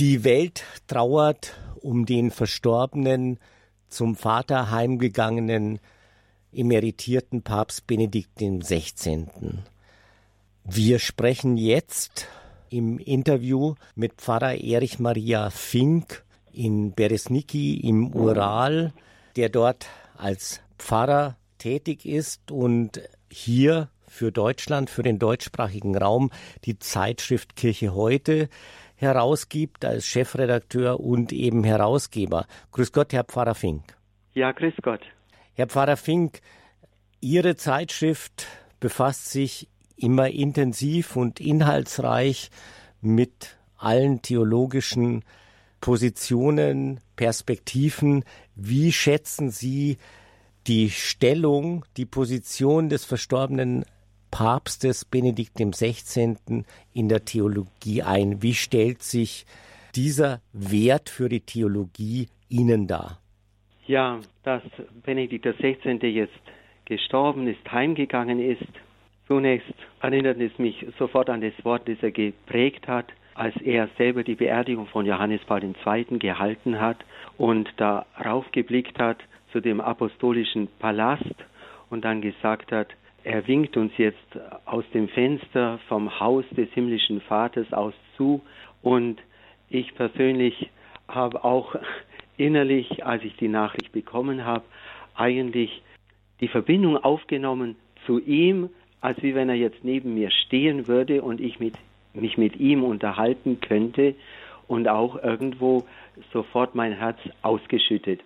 Die 0.00 0.24
Welt 0.24 0.64
trauert 0.86 1.58
um 1.82 2.06
den 2.06 2.30
verstorbenen, 2.30 3.38
zum 3.90 4.16
Vater 4.16 4.70
heimgegangenen, 4.70 5.78
emeritierten 6.54 7.42
Papst 7.42 7.86
Benedikt 7.86 8.38
XVI. 8.38 9.26
Wir 10.64 10.98
sprechen 11.00 11.58
jetzt 11.58 12.28
im 12.70 12.98
Interview 12.98 13.74
mit 13.94 14.14
Pfarrer 14.14 14.54
Erich 14.54 15.00
Maria 15.00 15.50
Fink 15.50 16.24
in 16.50 16.94
Beresniki 16.94 17.74
im 17.80 18.14
Ural, 18.14 18.94
der 19.36 19.50
dort 19.50 19.86
als 20.16 20.62
Pfarrer 20.78 21.36
tätig 21.58 22.06
ist 22.06 22.50
und 22.50 23.02
hier 23.30 23.90
für 24.08 24.32
Deutschland, 24.32 24.88
für 24.88 25.02
den 25.02 25.18
deutschsprachigen 25.18 25.94
Raum 25.94 26.30
die 26.64 26.78
Zeitschrift 26.78 27.54
Kirche 27.54 27.94
heute 27.94 28.48
herausgibt 29.00 29.84
als 29.84 30.06
Chefredakteur 30.06 31.00
und 31.00 31.32
eben 31.32 31.64
Herausgeber. 31.64 32.46
Grüß 32.72 32.92
Gott, 32.92 33.12
Herr 33.12 33.24
Pfarrer 33.24 33.54
Fink. 33.54 33.82
Ja, 34.34 34.52
grüß 34.52 34.74
Gott. 34.82 35.00
Herr 35.54 35.66
Pfarrer 35.66 35.96
Fink, 35.96 36.40
Ihre 37.20 37.56
Zeitschrift 37.56 38.46
befasst 38.78 39.30
sich 39.30 39.68
immer 39.96 40.28
intensiv 40.28 41.16
und 41.16 41.40
inhaltsreich 41.40 42.50
mit 43.00 43.56
allen 43.76 44.20
theologischen 44.22 45.24
Positionen, 45.80 47.00
Perspektiven. 47.16 48.24
Wie 48.54 48.92
schätzen 48.92 49.50
Sie 49.50 49.96
die 50.66 50.90
Stellung, 50.90 51.86
die 51.96 52.06
Position 52.06 52.90
des 52.90 53.06
verstorbenen 53.06 53.84
Papstes 54.30 55.04
Benedikt 55.04 55.56
XVI. 55.56 56.36
in 56.92 57.08
der 57.08 57.24
Theologie 57.24 58.02
ein? 58.02 58.42
Wie 58.42 58.54
stellt 58.54 59.02
sich 59.02 59.46
dieser 59.94 60.40
Wert 60.52 61.10
für 61.10 61.28
die 61.28 61.40
Theologie 61.40 62.28
Ihnen 62.48 62.86
dar? 62.86 63.18
Ja, 63.86 64.20
dass 64.44 64.62
Benedikt 65.04 65.44
XVI. 65.44 65.98
jetzt 66.06 66.32
gestorben 66.84 67.46
ist, 67.48 67.70
heimgegangen 67.70 68.40
ist, 68.40 68.66
zunächst 69.26 69.72
erinnert 70.00 70.40
es 70.40 70.58
mich 70.58 70.86
sofort 70.98 71.30
an 71.30 71.40
das 71.40 71.52
Wort, 71.64 71.88
das 71.88 71.98
er 72.02 72.10
geprägt 72.10 72.88
hat, 72.88 73.06
als 73.34 73.56
er 73.62 73.88
selber 73.96 74.22
die 74.22 74.34
Beerdigung 74.34 74.86
von 74.86 75.06
Johannes 75.06 75.40
Paul 75.46 75.62
II. 75.62 76.18
gehalten 76.18 76.80
hat 76.80 76.98
und 77.38 77.68
darauf 77.76 78.50
geblickt 78.52 78.98
hat 78.98 79.18
zu 79.52 79.60
dem 79.60 79.80
apostolischen 79.80 80.68
Palast 80.78 81.34
und 81.90 82.04
dann 82.04 82.20
gesagt 82.20 82.72
hat, 82.72 82.88
er 83.24 83.46
winkt 83.46 83.76
uns 83.76 83.92
jetzt 83.96 84.38
aus 84.64 84.84
dem 84.94 85.08
Fenster 85.08 85.78
vom 85.88 86.20
Haus 86.20 86.44
des 86.56 86.70
himmlischen 86.72 87.20
Vaters 87.20 87.72
aus 87.72 87.94
zu 88.16 88.40
und 88.82 89.20
ich 89.68 89.94
persönlich 89.94 90.70
habe 91.08 91.44
auch 91.44 91.74
innerlich, 92.36 93.04
als 93.04 93.22
ich 93.24 93.36
die 93.36 93.48
Nachricht 93.48 93.92
bekommen 93.92 94.44
habe, 94.44 94.64
eigentlich 95.14 95.82
die 96.40 96.48
Verbindung 96.48 96.96
aufgenommen 96.96 97.76
zu 98.06 98.18
ihm, 98.18 98.70
als 99.00 99.22
wie 99.22 99.34
wenn 99.34 99.48
er 99.48 99.56
jetzt 99.56 99.84
neben 99.84 100.14
mir 100.14 100.30
stehen 100.30 100.88
würde 100.88 101.22
und 101.22 101.40
ich 101.40 101.60
mit, 101.60 101.74
mich 102.14 102.38
mit 102.38 102.56
ihm 102.56 102.82
unterhalten 102.82 103.60
könnte 103.60 104.14
und 104.68 104.88
auch 104.88 105.22
irgendwo 105.22 105.84
sofort 106.32 106.74
mein 106.74 106.92
Herz 106.92 107.18
ausgeschüttet. 107.42 108.20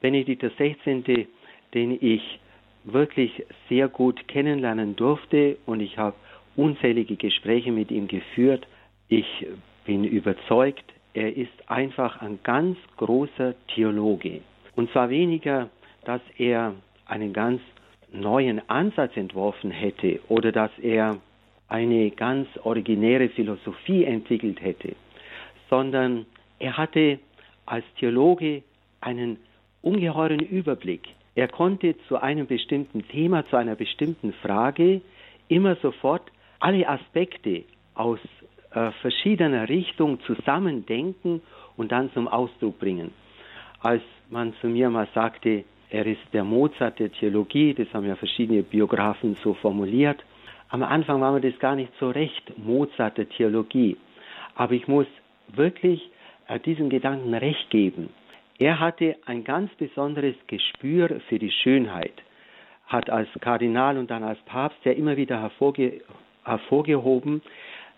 Benedikt 0.00 0.42
XVI., 0.42 1.26
den 1.74 1.98
ich 2.00 2.40
wirklich 2.84 3.44
sehr 3.68 3.88
gut 3.88 4.26
kennenlernen 4.28 4.96
durfte 4.96 5.56
und 5.66 5.80
ich 5.80 5.98
habe 5.98 6.16
unzählige 6.56 7.16
Gespräche 7.16 7.72
mit 7.72 7.90
ihm 7.90 8.08
geführt. 8.08 8.66
Ich 9.08 9.46
bin 9.84 10.04
überzeugt, 10.04 10.84
er 11.14 11.36
ist 11.36 11.52
einfach 11.66 12.20
ein 12.20 12.38
ganz 12.42 12.78
großer 12.96 13.54
Theologe. 13.74 14.40
Und 14.76 14.90
zwar 14.92 15.10
weniger, 15.10 15.68
dass 16.04 16.20
er 16.38 16.74
einen 17.06 17.32
ganz 17.32 17.60
neuen 18.12 18.68
Ansatz 18.68 19.16
entworfen 19.16 19.70
hätte 19.70 20.20
oder 20.28 20.52
dass 20.52 20.70
er 20.78 21.18
eine 21.68 22.10
ganz 22.10 22.48
originäre 22.64 23.28
Philosophie 23.28 24.04
entwickelt 24.04 24.60
hätte, 24.60 24.94
sondern 25.68 26.26
er 26.58 26.76
hatte 26.76 27.18
als 27.66 27.84
Theologe 27.98 28.62
einen 29.00 29.38
ungeheuren 29.82 30.40
Überblick. 30.40 31.08
Er 31.40 31.48
konnte 31.48 31.96
zu 32.06 32.20
einem 32.20 32.46
bestimmten 32.46 33.08
Thema, 33.08 33.46
zu 33.46 33.56
einer 33.56 33.74
bestimmten 33.74 34.34
Frage 34.42 35.00
immer 35.48 35.74
sofort 35.76 36.20
alle 36.58 36.86
Aspekte 36.86 37.64
aus 37.94 38.18
äh, 38.72 38.90
verschiedener 39.00 39.66
Richtung 39.70 40.20
zusammendenken 40.26 41.40
und 41.78 41.92
dann 41.92 42.12
zum 42.12 42.28
Ausdruck 42.28 42.78
bringen. 42.78 43.12
Als 43.80 44.02
man 44.28 44.52
zu 44.60 44.66
mir 44.66 44.90
mal 44.90 45.08
sagte, 45.14 45.64
er 45.88 46.04
ist 46.04 46.20
der 46.34 46.44
Mozart 46.44 46.98
der 46.98 47.10
Theologie, 47.10 47.72
das 47.72 47.88
haben 47.94 48.06
ja 48.06 48.16
verschiedene 48.16 48.62
Biografen 48.62 49.34
so 49.42 49.54
formuliert. 49.54 50.22
Am 50.68 50.82
Anfang 50.82 51.22
war 51.22 51.32
mir 51.32 51.40
das 51.40 51.58
gar 51.58 51.74
nicht 51.74 51.92
so 51.98 52.10
recht, 52.10 52.52
Mozart 52.58 53.16
der 53.16 53.30
Theologie. 53.30 53.96
Aber 54.56 54.74
ich 54.74 54.86
muss 54.86 55.06
wirklich 55.48 56.02
äh, 56.48 56.60
diesem 56.60 56.90
Gedanken 56.90 57.32
recht 57.32 57.70
geben. 57.70 58.10
Er 58.60 58.78
hatte 58.78 59.16
ein 59.24 59.42
ganz 59.42 59.74
besonderes 59.76 60.34
Gespür 60.46 61.18
für 61.30 61.38
die 61.38 61.50
Schönheit, 61.50 62.12
hat 62.86 63.08
als 63.08 63.28
Kardinal 63.40 63.96
und 63.96 64.10
dann 64.10 64.22
als 64.22 64.38
Papst 64.40 64.78
ja 64.84 64.92
immer 64.92 65.16
wieder 65.16 65.40
hervorge 65.40 66.02
hervorgehoben, 66.44 67.40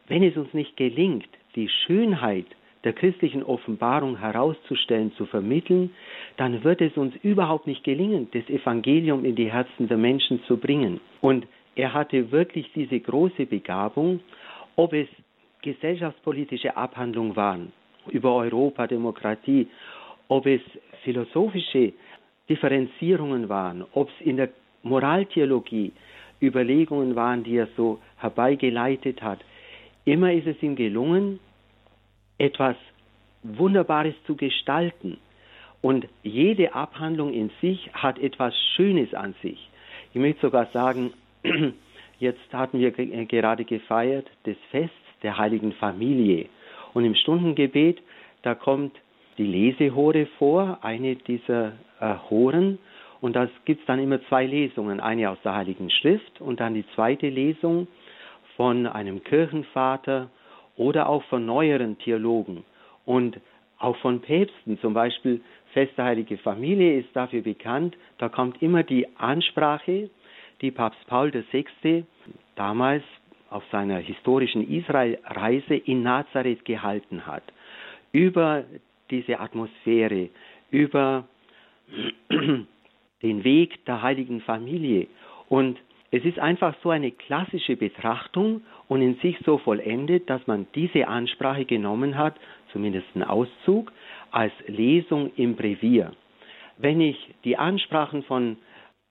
wenn 0.07 0.23
es 0.23 0.37
uns 0.37 0.55
nicht 0.55 0.77
gelingt, 0.77 1.29
die 1.57 1.69
Schönheit 1.69 2.47
der 2.85 2.93
christlichen 2.93 3.43
Offenbarung 3.43 4.19
herauszustellen, 4.19 5.13
zu 5.17 5.27
vermitteln, 5.27 5.91
dann 6.37 6.63
wird 6.63 6.81
es 6.81 6.97
uns 6.97 7.15
überhaupt 7.23 7.67
nicht 7.67 7.83
gelingen, 7.83 8.29
das 8.33 8.49
Evangelium 8.49 9.25
in 9.25 9.35
die 9.35 9.51
Herzen 9.51 9.89
der 9.89 9.97
Menschen 9.97 10.45
zu 10.45 10.59
bringen. 10.59 11.01
Und 11.21 11.47
er 11.75 11.93
hatte 11.93 12.31
wirklich 12.31 12.71
diese 12.73 13.01
große 13.01 13.47
Begabung, 13.47 14.21
ob 14.77 14.93
es 14.93 15.09
gesellschaftspolitische 15.63 16.77
Abhandlungen 16.77 17.35
waren 17.35 17.73
über 18.11 18.35
Europa, 18.35 18.87
Demokratie 18.87 19.69
ob 20.33 20.47
es 20.47 20.63
philosophische 21.05 21.93
Differenzierungen 22.49 23.51
waren, 23.51 23.85
ob 23.93 24.09
es 24.09 24.27
in 24.27 24.39
der 24.39 24.49
Moraltheologie 24.83 25.93
Überlegungen 26.41 27.15
waren, 27.15 27.45
die 27.45 27.57
er 27.57 27.69
so 27.77 28.01
herbeigeleitet 28.17 29.21
hat. 29.23 29.41
Immer 30.07 30.33
ist 30.33 30.47
es 30.47 30.63
ihm 30.63 30.75
gelungen, 30.75 31.39
etwas 32.39 32.77
Wunderbares 33.43 34.15
zu 34.27 34.35
gestalten. 34.35 35.19
Und 35.83 36.09
jede 36.23 36.73
Abhandlung 36.75 37.35
in 37.35 37.51
sich 37.61 37.91
hat 37.93 38.19
etwas 38.19 38.55
Schönes 38.75 39.13
an 39.13 39.35
sich. 39.43 39.69
Ich 40.15 40.21
möchte 40.21 40.41
sogar 40.41 40.67
sagen, 40.73 41.13
jetzt 42.19 42.53
hatten 42.55 42.79
wir 42.81 42.91
gerade 42.91 43.65
gefeiert 43.67 44.29
das 44.45 44.57
Fest 44.71 44.95
der 45.23 45.37
heiligen 45.37 45.73
Familie. 45.73 46.47
Und 46.95 47.05
im 47.05 47.15
Stundengebet, 47.17 48.01
da 48.41 48.55
kommt 48.55 48.97
die 49.39 49.47
Lesehore 49.47 50.27
vor, 50.39 50.79
eine 50.83 51.17
dieser 51.17 51.73
äh, 52.01 52.15
Horen. 52.31 52.79
Und 53.21 53.37
da 53.37 53.49
gibt 53.65 53.81
es 53.81 53.87
dann 53.87 54.01
immer 54.01 54.21
zwei 54.29 54.47
Lesungen, 54.47 55.01
eine 55.01 55.31
aus 55.31 55.39
der 55.45 55.55
Heiligen 55.55 55.91
Schrift 55.91 56.41
und 56.41 56.61
dann 56.61 56.75
die 56.75 56.85
zweite 56.95 57.29
Lesung 57.29 57.87
von 58.57 58.87
einem 58.87 59.23
Kirchenvater 59.23 60.29
oder 60.77 61.09
auch 61.09 61.23
von 61.25 61.47
neueren 61.47 61.99
Theologen 61.99 62.65
und 63.05 63.41
auch 63.79 63.97
von 63.99 64.21
Päpsten. 64.21 64.79
Zum 64.81 64.95
Beispiel 64.95 65.41
Fest 65.73 65.93
der 65.97 66.07
Heilige 66.07 66.39
Familie 66.39 66.99
ist 66.99 67.15
dafür 67.15 67.43
bekannt. 67.43 67.97
Da 68.19 68.29
kommt 68.29 68.61
immer 68.63 68.83
die 68.83 69.07
Ansprache, 69.17 70.11
die 70.61 70.71
Papst 70.71 71.07
Paul 71.07 71.33
VI. 71.33 72.05
damals 72.57 73.03
auf 73.51 73.65
seiner 73.71 73.99
historischen 73.99 74.69
Israelreise 74.69 75.75
in 75.75 76.03
Nazareth 76.03 76.65
gehalten 76.65 77.27
hat, 77.27 77.43
über 78.13 78.65
diese 79.13 79.39
Atmosphäre, 79.39 80.31
über 80.73 81.29
den 83.23 83.45
Weg 83.45 83.85
der 83.85 84.03
heiligen 84.03 84.41
Familie. 84.41 85.07
Und 85.49 85.79
es 86.11 86.25
ist 86.25 86.39
einfach 86.39 86.75
so 86.83 86.91
eine 86.91 87.11
klassische 87.11 87.77
Betrachtung 87.77 88.63
und 88.89 89.01
in 89.03 89.15
sich 89.17 89.39
so 89.45 89.59
vollendet, 89.59 90.29
dass 90.29 90.47
man 90.47 90.67
diese 90.75 91.07
Ansprache 91.07 91.65
genommen 91.65 92.19
hat, 92.19 92.35
zumindest 92.73 93.07
einen 93.15 93.25
Auszug, 93.25 93.93
als 94.31 94.53
Lesung 94.67 95.31
im 95.37 95.57
Brevier. 95.57 96.13
Wenn 96.79 97.01
ich 97.01 97.17
die 97.45 97.57
Ansprachen 97.57 98.23
von 98.25 98.57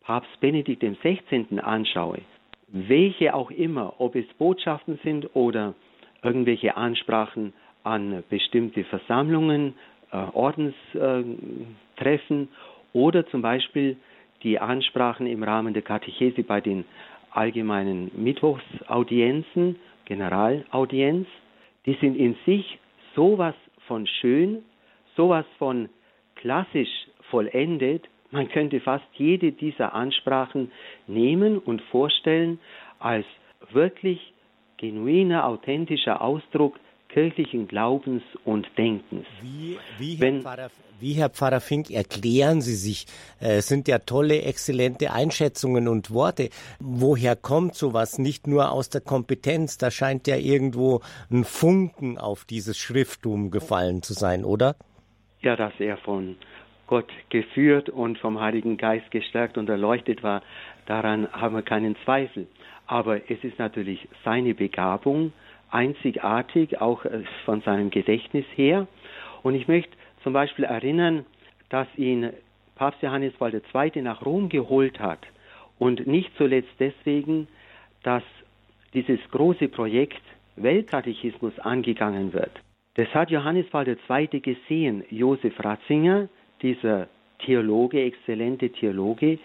Papst 0.01 0.39
Benedikt 0.41 0.83
XVI. 0.83 1.59
anschaue, 1.59 2.19
welche 2.67 3.33
auch 3.33 3.51
immer, 3.51 3.99
ob 3.99 4.15
es 4.15 4.25
Botschaften 4.37 4.99
sind 5.03 5.35
oder 5.35 5.75
irgendwelche 6.23 6.75
Ansprachen 6.75 7.53
an 7.83 8.23
bestimmte 8.29 8.83
Versammlungen, 8.83 9.73
Ordenstreffen 10.11 12.49
oder 12.93 13.25
zum 13.27 13.41
Beispiel 13.41 13.97
die 14.43 14.59
Ansprachen 14.59 15.27
im 15.27 15.43
Rahmen 15.43 15.73
der 15.73 15.83
Katechese 15.83 16.43
bei 16.43 16.61
den 16.61 16.85
allgemeinen 17.31 18.11
Mittwochsaudienzen, 18.15 19.77
Generalaudienz, 20.05 21.27
die 21.85 21.97
sind 22.01 22.15
in 22.15 22.35
sich 22.45 22.79
sowas 23.15 23.55
von 23.87 24.07
schön, 24.07 24.63
sowas 25.15 25.45
von 25.57 25.89
klassisch 26.35 26.89
vollendet. 27.29 28.07
Man 28.31 28.49
könnte 28.49 28.79
fast 28.79 29.05
jede 29.13 29.51
dieser 29.51 29.93
Ansprachen 29.93 30.71
nehmen 31.07 31.57
und 31.57 31.81
vorstellen 31.83 32.59
als 32.99 33.25
wirklich 33.71 34.33
genuiner, 34.77 35.45
authentischer 35.45 36.21
Ausdruck 36.21 36.79
kirchlichen 37.13 37.67
Glaubens 37.67 38.23
und 38.45 38.67
Denkens. 38.77 39.25
Wie, 39.41 39.77
wie, 39.97 40.15
Herr, 40.15 40.21
Wenn, 40.21 40.41
Pfarrer, 40.41 40.69
wie 40.99 41.13
Herr 41.13 41.29
Pfarrer 41.29 41.61
Fink, 41.61 41.91
erklären 41.91 42.61
Sie 42.61 42.75
sich? 42.75 43.05
Äh, 43.41 43.57
es 43.57 43.67
sind 43.67 43.87
ja 43.87 43.99
tolle, 43.99 44.41
exzellente 44.43 45.11
Einschätzungen 45.11 45.87
und 45.87 46.11
Worte. 46.11 46.49
Woher 46.79 47.35
kommt 47.35 47.75
sowas? 47.75 48.17
Nicht 48.17 48.47
nur 48.47 48.71
aus 48.71 48.89
der 48.89 49.01
Kompetenz, 49.01 49.77
da 49.77 49.91
scheint 49.91 50.27
ja 50.27 50.37
irgendwo 50.37 51.01
ein 51.29 51.43
Funken 51.43 52.17
auf 52.17 52.45
dieses 52.45 52.77
Schrifttum 52.77 53.51
gefallen 53.51 54.01
zu 54.01 54.13
sein, 54.13 54.45
oder? 54.45 54.75
Ja, 55.41 55.55
dass 55.55 55.73
er 55.79 55.97
von 55.97 56.37
Gott 56.87 57.09
geführt 57.29 57.89
und 57.89 58.17
vom 58.17 58.39
Heiligen 58.39 58.77
Geist 58.77 59.09
gestärkt 59.11 59.57
und 59.57 59.69
erleuchtet 59.69 60.23
war, 60.23 60.41
daran 60.85 61.31
haben 61.31 61.55
wir 61.55 61.61
keinen 61.61 61.95
Zweifel. 62.03 62.47
Aber 62.85 63.29
es 63.31 63.43
ist 63.43 63.57
natürlich 63.57 64.07
seine 64.25 64.53
Begabung, 64.53 65.31
einzigartig, 65.71 66.79
auch 66.79 67.05
äh, 67.05 67.23
von 67.45 67.61
seinem 67.61 67.89
Gedächtnis 67.89 68.45
her. 68.55 68.87
Und 69.43 69.55
ich 69.55 69.67
möchte 69.67 69.91
zum 70.23 70.33
Beispiel 70.33 70.65
erinnern, 70.65 71.25
dass 71.69 71.87
ihn 71.97 72.31
Papst 72.75 73.01
Johannes 73.01 73.33
Paul 73.33 73.53
II. 73.53 74.01
nach 74.01 74.25
Rom 74.25 74.49
geholt 74.49 74.99
hat. 74.99 75.19
Und 75.79 76.05
nicht 76.05 76.31
zuletzt 76.37 76.73
deswegen, 76.79 77.47
dass 78.03 78.23
dieses 78.93 79.19
große 79.31 79.67
Projekt 79.67 80.21
Weltkatechismus 80.55 81.57
angegangen 81.59 82.33
wird. 82.33 82.51
Das 82.95 83.07
hat 83.13 83.31
Johannes 83.31 83.67
Paul 83.69 83.87
II. 83.87 84.41
gesehen. 84.41 85.03
Josef 85.09 85.53
Ratzinger, 85.63 86.27
dieser 86.61 87.07
Theologe, 87.39 88.03
exzellente 88.03 88.69
Theologe, 88.69 89.39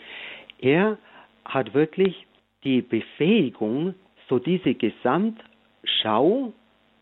er 0.58 0.98
hat 1.44 1.74
wirklich 1.74 2.26
die 2.64 2.82
Befähigung, 2.82 3.94
so 4.28 4.38
diese 4.38 4.74
Gesamt 4.74 5.40
Schau 6.02 6.52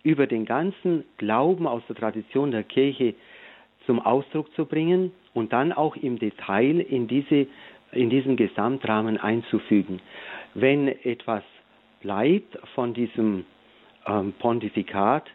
über 0.03 0.27
den 0.27 0.45
ganzen 0.45 1.05
Glauben 1.17 1.67
aus 1.67 1.83
der 1.89 1.97
Tradition 1.97 2.51
der 2.51 2.63
Kirche 2.63 3.15
zum 3.87 4.01
Ausdruck 4.01 4.53
zu 4.55 4.67
bringen 4.67 5.13
und 5.33 5.53
dann 5.53 5.73
auch 5.73 5.97
im 5.97 6.19
Detail 6.19 6.81
in, 6.81 7.09
diese, 7.09 7.47
in 7.93 8.11
diesen 8.11 8.37
Gesamtrahmen 8.37 9.19
einzufügen. 9.19 10.01
Wenn 10.55 10.89
etwas 10.89 11.43
bleibt 12.01 12.59
von 12.75 12.95
diesem 12.95 13.45
ähm, 14.07 14.35
Pontifikat 14.39 15.27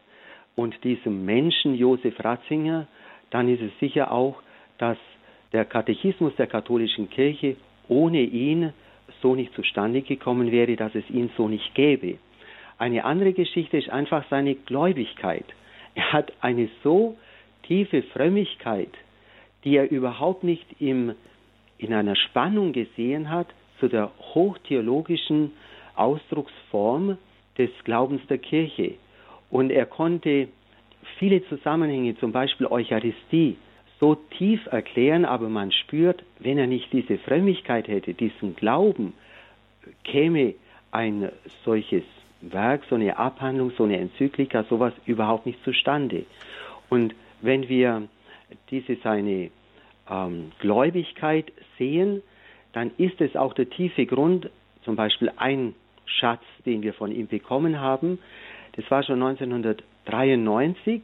und 0.55 0.83
diesem 0.83 1.25
Menschen 1.25 1.75
Josef 1.75 2.23
Ratzinger, 2.23 2.87
dann 3.31 3.49
ist 3.49 3.61
es 3.61 3.71
sicher 3.79 4.11
auch, 4.11 4.41
dass 4.77 4.97
der 5.51 5.65
Katechismus 5.65 6.35
der 6.35 6.47
katholischen 6.47 7.09
Kirche 7.09 7.55
ohne 7.87 8.21
ihn 8.21 8.73
so 9.21 9.35
nicht 9.35 9.53
zustande 9.55 10.01
gekommen 10.01 10.51
wäre, 10.51 10.75
dass 10.75 10.93
es 10.95 11.09
ihn 11.09 11.29
so 11.35 11.47
nicht 11.47 11.73
gäbe. 11.73 12.19
Eine 12.79 13.03
andere 13.03 13.33
Geschichte 13.33 13.77
ist 13.77 13.89
einfach 13.89 14.23
seine 14.29 14.55
Gläubigkeit. 14.55 15.45
Er 15.95 16.13
hat 16.13 16.31
eine 16.39 16.69
so 16.81 17.17
tiefe 17.63 18.03
Frömmigkeit, 18.03 18.89
die 19.65 19.75
er 19.75 19.91
überhaupt 19.91 20.45
nicht 20.45 20.65
im, 20.79 21.13
in 21.77 21.93
einer 21.93 22.15
Spannung 22.15 22.71
gesehen 22.71 23.29
hat 23.29 23.47
zu 23.81 23.89
der 23.89 24.11
hochtheologischen 24.33 25.51
Ausdrucksform 25.95 27.17
des 27.57 27.69
Glaubens 27.83 28.25
der 28.27 28.37
Kirche. 28.37 28.95
Und 29.51 29.71
er 29.71 29.85
konnte 29.85 30.47
viele 31.17 31.45
Zusammenhänge, 31.49 32.17
zum 32.17 32.31
Beispiel 32.31 32.67
Eucharistie, 32.67 33.57
so 33.99 34.15
tief 34.15 34.65
erklären, 34.67 35.25
aber 35.25 35.49
man 35.49 35.73
spürt, 35.73 36.23
wenn 36.39 36.57
er 36.57 36.67
nicht 36.67 36.93
diese 36.93 37.17
Frömmigkeit 37.17 37.89
hätte, 37.89 38.13
diesen 38.13 38.55
Glauben, 38.55 39.11
käme 40.05 40.53
ein 40.91 41.29
solches 41.65 42.03
Werk, 42.41 42.83
so 42.89 42.95
eine 42.95 43.17
Abhandlung, 43.17 43.71
so 43.77 43.83
eine 43.83 43.97
Enzyklika, 43.97 44.63
sowas 44.63 44.93
überhaupt 45.05 45.45
nicht 45.45 45.63
zustande. 45.63 46.25
Und 46.89 47.13
wenn 47.41 47.69
wir 47.69 48.07
diese 48.71 48.95
seine 49.03 49.51
ähm, 50.09 50.51
Gläubigkeit 50.59 51.51
sehen, 51.77 52.21
dann 52.73 52.91
ist 52.97 53.19
es 53.21 53.35
auch 53.35 53.53
der 53.53 53.69
tiefe 53.69 54.05
Grund, 54.05 54.49
zum 54.83 54.95
Beispiel 54.95 55.31
ein 55.37 55.75
Schatz, 56.05 56.41
den 56.65 56.81
wir 56.81 56.93
von 56.93 57.11
ihm 57.11 57.27
bekommen 57.27 57.79
haben. 57.79 58.19
Das 58.73 58.89
war 58.89 59.03
schon 59.03 59.21
1993. 59.21 61.01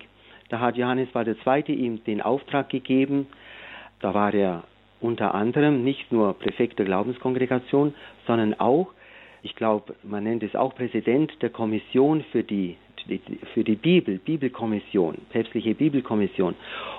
Da 0.49 0.59
hat 0.59 0.77
Johannes 0.77 1.09
Paul 1.09 1.27
II. 1.27 1.73
ihm 1.73 2.03
den 2.03 2.21
Auftrag 2.21 2.69
gegeben. 2.69 3.27
Da 3.99 4.13
war 4.13 4.33
er 4.33 4.63
unter 5.01 5.35
anderem 5.35 5.83
nicht 5.83 6.11
nur 6.11 6.33
Präfekt 6.37 6.79
der 6.79 6.85
Glaubenskongregation, 6.85 7.93
sondern 8.25 8.59
auch 8.59 8.87
ich 9.45 9.55
glaube, 9.55 9.93
man 10.01 10.23
nennt 10.23 10.41
es 10.41 10.55
auch 10.55 10.73
Präsident 10.73 11.31
der 11.43 11.51
Kommission 11.51 12.25
für 12.31 12.41
die, 12.41 12.77
für 13.53 13.63
die 13.63 13.75
Bibel, 13.75 14.17
Bibelkommission, 14.17 15.19
päpstliche 15.29 15.75
Bibelkommission. 15.75 16.55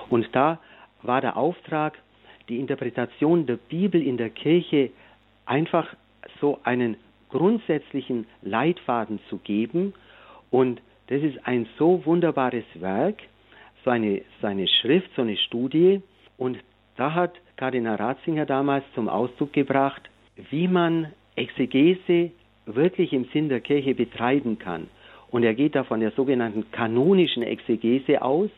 Und 0.09 0.29
da 0.31 0.57
war 1.01 1.19
der 1.19 1.35
Auftrag, 1.35 1.99
die 2.47 2.57
Interpretation 2.61 3.45
der 3.45 3.57
Bibel 3.57 4.01
in 4.01 4.15
der 4.15 4.29
Kirche 4.29 4.91
einfach 5.45 5.93
so 6.39 6.59
einen 6.63 6.95
grundsätzlichen 7.29 8.25
Leitfaden 8.43 9.19
zu 9.29 9.39
geben. 9.39 9.93
Und 10.49 10.81
das 11.07 11.21
ist 11.23 11.45
ein 11.45 11.67
so 11.77 12.05
wunderbares 12.05 12.63
Werk, 12.75 13.17
so 13.83 13.89
eine, 13.89 14.21
so 14.39 14.47
eine 14.47 14.69
Schrift, 14.69 15.09
so 15.17 15.21
eine 15.21 15.35
Studie. 15.35 16.01
Und 16.37 16.59
da 16.95 17.13
hat 17.13 17.33
Kardinal 17.57 17.95
Ratzinger 17.95 18.45
damals 18.45 18.85
zum 18.95 19.09
Ausdruck 19.09 19.51
gebracht, 19.51 20.03
wie 20.49 20.69
man 20.69 21.11
Exegese 21.37 22.31
wirklich 22.65 23.13
im 23.13 23.25
Sinn 23.31 23.49
der 23.49 23.61
Kirche 23.61 23.95
betreiben 23.95 24.59
kann. 24.59 24.87
Und 25.29 25.43
er 25.43 25.53
geht 25.53 25.75
da 25.75 25.83
von 25.83 25.99
der 25.99 26.11
sogenannten 26.11 26.71
kanonischen 26.71 27.43
Exegese 27.43 28.21
aus, 28.21 28.49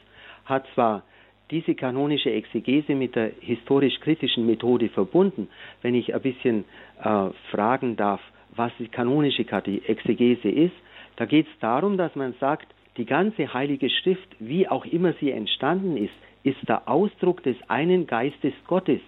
hat 0.46 0.66
zwar 0.74 1.04
diese 1.52 1.74
kanonische 1.74 2.32
Exegese 2.32 2.94
mit 2.94 3.16
der 3.16 3.32
historisch-kritischen 3.40 4.46
Methode 4.46 4.90
verbunden. 4.90 5.50
Wenn 5.82 5.96
ich 5.96 6.14
ein 6.14 6.22
bisschen 6.22 6.66
äh, 7.04 7.30
fragen 7.52 7.96
darf, 7.96 8.22
was 8.56 8.72
die 8.80 8.88
kanonische 8.88 9.46
Exegese 9.88 10.50
ist, 10.50 10.76
da 11.16 11.26
geht 11.26 11.48
es 11.48 11.60
darum, 11.60 11.98
dass 11.98 12.16
man 12.16 12.34
sagt, 12.40 12.68
die 12.98 13.06
ganze 13.06 13.54
Heilige 13.54 13.90
Schrift, 13.90 14.28
wie 14.40 14.68
auch 14.68 14.86
immer 14.86 15.14
sie 15.20 15.32
entstanden 15.32 15.98
ist, 15.98 16.14
ist 16.44 16.58
der 16.68 16.88
Ausdruck 16.88 17.44
des 17.44 17.56
einen 17.68 18.08
Geistes 18.08 18.54
Gottes, 18.68 19.02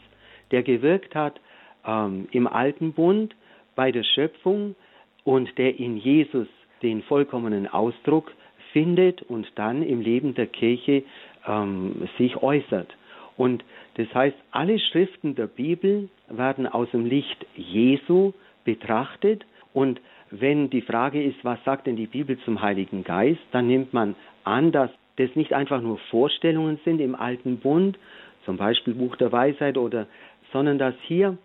der 0.52 0.64
gewirkt 0.64 1.16
hat 1.16 1.40
ähm, 1.86 2.28
im 2.32 2.48
Alten 2.48 2.94
Bund, 2.94 3.36
bei 3.76 3.92
der 3.92 4.04
Schöpfung 4.04 4.76
und 5.24 5.58
der 5.58 5.80
in 5.80 5.98
Jesus 5.98 6.48
den 6.82 7.04
vollkommenen 7.04 7.68
Ausdruck 7.68 8.32
findet 8.74 9.22
und 9.24 9.48
dann 9.56 9.84
im 9.84 10.02
Leben 10.02 10.34
der 10.34 10.48
Kirche 10.48 11.04
ähm, 11.48 12.08
sich 12.18 12.38
äußert. 12.38 12.96
Und 13.38 13.64
das 13.96 14.14
heißt, 14.14 14.38
alle 14.52 14.80
Schriften 14.80 15.36
der 15.36 15.48
Bibel 15.48 16.10
werden 16.30 16.68
aus 16.68 16.90
dem 16.92 17.06
Licht 17.06 17.46
Jesu 17.56 18.34
betrachtet 18.64 19.46
und 19.74 20.00
wenn 20.32 20.70
die 20.70 20.82
Frage 20.82 21.22
ist, 21.22 21.44
was 21.44 21.62
sagt 21.66 21.88
denn 21.88 21.98
die 21.98 22.08
Bibel 22.08 22.38
zum 22.46 22.62
Heiligen 22.62 23.04
Geist, 23.04 23.42
dann 23.52 23.68
nimmt 23.68 23.94
man 23.94 24.16
an, 24.46 24.72
dass 24.72 24.90
das 25.18 25.30
nicht 25.36 25.54
einfach 25.54 25.82
nur 25.82 25.98
Vorstellungen 26.10 26.80
sind 26.86 27.02
im 27.02 27.16
Alten 27.16 27.58
Bund, 27.58 28.00
zum 28.46 28.58
Beispiel 28.58 28.94
Buch 28.94 29.18
der 29.18 29.32
Weisheit 29.32 29.78
oder, 29.78 30.08
sondern 30.54 30.80
dass 30.80 30.96
hier 31.04 31.38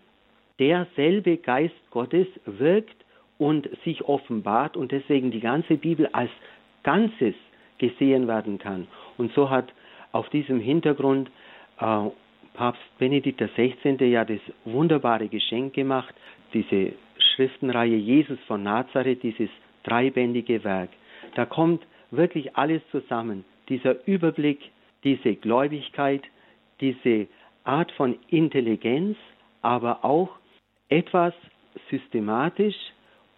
derselbe 0.59 1.37
Geist 1.37 1.75
Gottes 1.91 2.27
wirkt 2.45 2.97
und 3.39 3.69
sich 3.85 4.03
offenbart 4.05 4.77
und 4.77 4.93
deswegen 4.93 5.31
die 5.31 5.41
ganze 5.41 5.77
Bibel 5.77 6.07
als 6.13 6.31
Ganzes 6.83 7.35
gesehen 7.79 8.27
werden 8.29 8.59
kann. 8.59 8.87
Und 9.19 9.33
so 9.33 9.51
hat 9.51 9.73
auf 10.13 10.29
diesem 10.31 10.61
Hintergrund 10.61 11.31
äh, 11.79 12.09
Papst 12.55 12.99
Benedikt 12.99 13.41
XVI. 13.41 14.03
ja 14.07 14.25
das 14.25 14.41
wunderbare 14.65 15.29
Geschenk 15.29 15.75
gemacht, 15.75 16.15
diese 16.55 16.93
Schriftenreihe 17.19 17.97
Jesus 17.97 18.39
von 18.47 18.63
Nazareth, 18.63 19.23
dieses 19.23 19.51
dreibändige 19.85 20.65
Werk. 20.65 20.89
Da 21.35 21.45
kommt 21.45 21.87
wirklich 22.11 22.57
alles 22.57 22.81
zusammen. 22.91 23.45
Dieser 23.69 24.07
Überblick, 24.07 24.61
diese 25.05 25.35
Gläubigkeit, 25.35 26.23
diese 26.81 27.27
Art 27.65 27.93
von 27.93 28.17
Intelligenz, 28.29 29.19
aber 29.61 30.05
auch 30.05 30.31
etwas 30.89 31.35
systematisch 31.91 32.77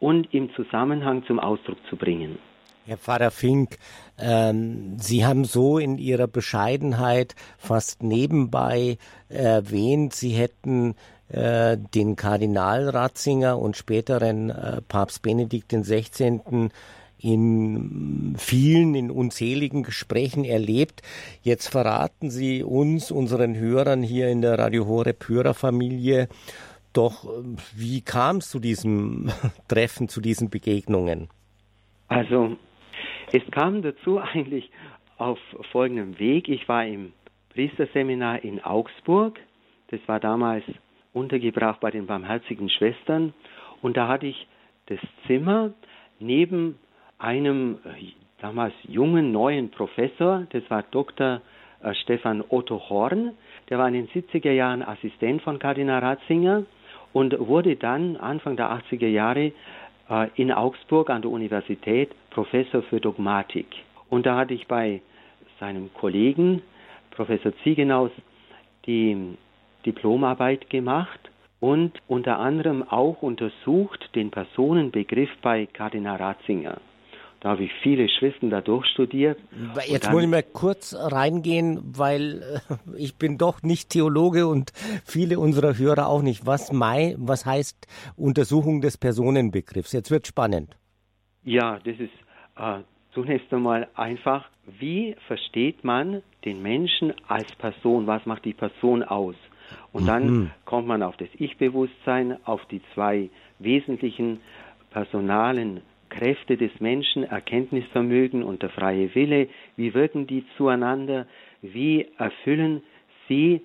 und 0.00 0.32
im 0.32 0.50
Zusammenhang 0.54 1.24
zum 1.26 1.40
Ausdruck 1.40 1.78
zu 1.88 1.96
bringen. 1.96 2.38
Herr 2.86 2.96
Pfarrer 2.96 3.30
Fink, 3.30 3.76
ähm, 4.18 4.98
Sie 4.98 5.26
haben 5.26 5.44
so 5.44 5.78
in 5.78 5.98
Ihrer 5.98 6.26
Bescheidenheit 6.26 7.34
fast 7.58 8.02
nebenbei 8.02 8.96
erwähnt, 9.28 10.14
Sie 10.14 10.30
hätten 10.30 10.94
äh, 11.28 11.76
den 11.76 12.16
Kardinal 12.16 12.88
Ratzinger 12.88 13.58
und 13.58 13.76
späteren 13.76 14.48
äh, 14.48 14.80
Papst 14.80 15.20
Benedikt 15.20 15.70
XVI 15.70 16.70
in 17.18 18.36
vielen, 18.38 18.94
in 18.94 19.10
unzähligen 19.10 19.82
Gesprächen 19.82 20.44
erlebt. 20.44 21.02
Jetzt 21.42 21.68
verraten 21.68 22.30
Sie 22.30 22.62
uns, 22.62 23.10
unseren 23.10 23.56
Hörern 23.56 24.02
hier 24.02 24.28
in 24.28 24.40
der 24.40 24.58
Radio 24.58 24.86
Horeb 24.86 25.28
Hörerfamilie, 25.28 26.28
doch, 26.92 27.24
wie 27.76 28.00
kam 28.00 28.38
es 28.38 28.50
zu 28.50 28.58
diesem 28.60 29.30
Treffen, 29.68 30.08
zu 30.08 30.20
diesen 30.20 30.50
Begegnungen? 30.50 31.28
Also, 32.08 32.56
es 33.32 33.42
kam 33.50 33.82
dazu 33.82 34.18
eigentlich 34.18 34.70
auf 35.18 35.38
folgendem 35.72 36.18
Weg. 36.18 36.48
Ich 36.48 36.68
war 36.68 36.86
im 36.86 37.12
Priesterseminar 37.50 38.42
in 38.44 38.62
Augsburg. 38.62 39.38
Das 39.88 40.00
war 40.06 40.20
damals 40.20 40.64
untergebracht 41.12 41.80
bei 41.80 41.90
den 41.90 42.06
Barmherzigen 42.06 42.70
Schwestern. 42.70 43.34
Und 43.82 43.96
da 43.96 44.08
hatte 44.08 44.26
ich 44.26 44.46
das 44.86 44.98
Zimmer 45.26 45.72
neben 46.18 46.78
einem 47.18 47.78
damals 48.40 48.74
jungen, 48.84 49.32
neuen 49.32 49.70
Professor, 49.70 50.46
das 50.50 50.62
war 50.70 50.82
Dr. 50.84 51.40
Äh, 51.82 51.94
Stefan 51.94 52.44
Otto 52.48 52.88
Horn, 52.88 53.32
der 53.68 53.78
war 53.78 53.88
in 53.88 53.94
den 53.94 54.08
70er 54.08 54.52
Jahren 54.52 54.82
Assistent 54.82 55.42
von 55.42 55.58
Kardinal 55.58 56.00
Ratzinger 56.00 56.64
und 57.18 57.36
wurde 57.40 57.74
dann 57.74 58.16
Anfang 58.16 58.56
der 58.56 58.70
80er 58.70 59.08
Jahre 59.08 59.50
äh, 60.08 60.28
in 60.36 60.52
Augsburg 60.52 61.10
an 61.10 61.22
der 61.22 61.32
Universität 61.32 62.10
Professor 62.30 62.80
für 62.82 63.00
Dogmatik. 63.00 63.66
Und 64.08 64.24
da 64.24 64.36
hatte 64.36 64.54
ich 64.54 64.68
bei 64.68 65.02
seinem 65.58 65.92
Kollegen, 65.94 66.62
Professor 67.10 67.52
Ziegenaus, 67.64 68.12
die 68.86 69.36
Diplomarbeit 69.84 70.70
gemacht 70.70 71.18
und 71.58 71.90
unter 72.06 72.38
anderem 72.38 72.84
auch 72.88 73.20
untersucht 73.20 74.14
den 74.14 74.30
Personenbegriff 74.30 75.30
bei 75.42 75.66
Kardinal 75.66 76.18
Ratzinger. 76.18 76.76
Da 77.40 77.50
habe 77.50 77.64
ich 77.64 77.70
viele 77.82 78.08
Schriften 78.08 78.50
da 78.50 78.60
durchstudiert. 78.60 79.38
Jetzt 79.86 80.10
muss 80.10 80.22
ich 80.22 80.28
mal 80.28 80.42
kurz 80.42 80.94
reingehen, 80.98 81.80
weil 81.96 82.42
äh, 82.42 82.74
ich 82.96 83.16
bin 83.16 83.38
doch 83.38 83.62
nicht 83.62 83.90
Theologe 83.90 84.48
und 84.48 84.72
viele 85.04 85.38
unserer 85.38 85.78
Hörer 85.78 86.08
auch 86.08 86.22
nicht. 86.22 86.46
Was, 86.46 86.72
mein, 86.72 87.14
was 87.18 87.46
heißt 87.46 87.86
Untersuchung 88.16 88.80
des 88.80 88.98
Personenbegriffs? 88.98 89.92
Jetzt 89.92 90.10
wird 90.10 90.26
spannend. 90.26 90.76
Ja, 91.44 91.78
das 91.84 92.00
ist 92.00 92.12
äh, 92.56 92.80
zunächst 93.12 93.52
einmal 93.52 93.86
einfach, 93.94 94.48
wie 94.80 95.14
versteht 95.28 95.84
man 95.84 96.22
den 96.44 96.60
Menschen 96.60 97.14
als 97.28 97.50
Person? 97.54 98.08
Was 98.08 98.26
macht 98.26 98.44
die 98.44 98.52
Person 98.52 99.04
aus? 99.04 99.36
Und 99.92 100.02
mhm. 100.02 100.06
dann 100.06 100.50
kommt 100.64 100.88
man 100.88 101.02
auf 101.04 101.16
das 101.16 101.28
Ich-Bewusstsein, 101.34 102.36
auf 102.44 102.64
die 102.66 102.80
zwei 102.94 103.30
wesentlichen 103.60 104.40
personalen 104.90 105.82
Kräfte 106.08 106.56
des 106.56 106.70
Menschen, 106.80 107.24
Erkenntnisvermögen 107.24 108.42
und 108.42 108.62
der 108.62 108.70
freie 108.70 109.14
Wille, 109.14 109.48
wie 109.76 109.94
wirken 109.94 110.26
die 110.26 110.44
zueinander, 110.56 111.26
wie 111.62 112.06
erfüllen 112.18 112.82
sie 113.28 113.62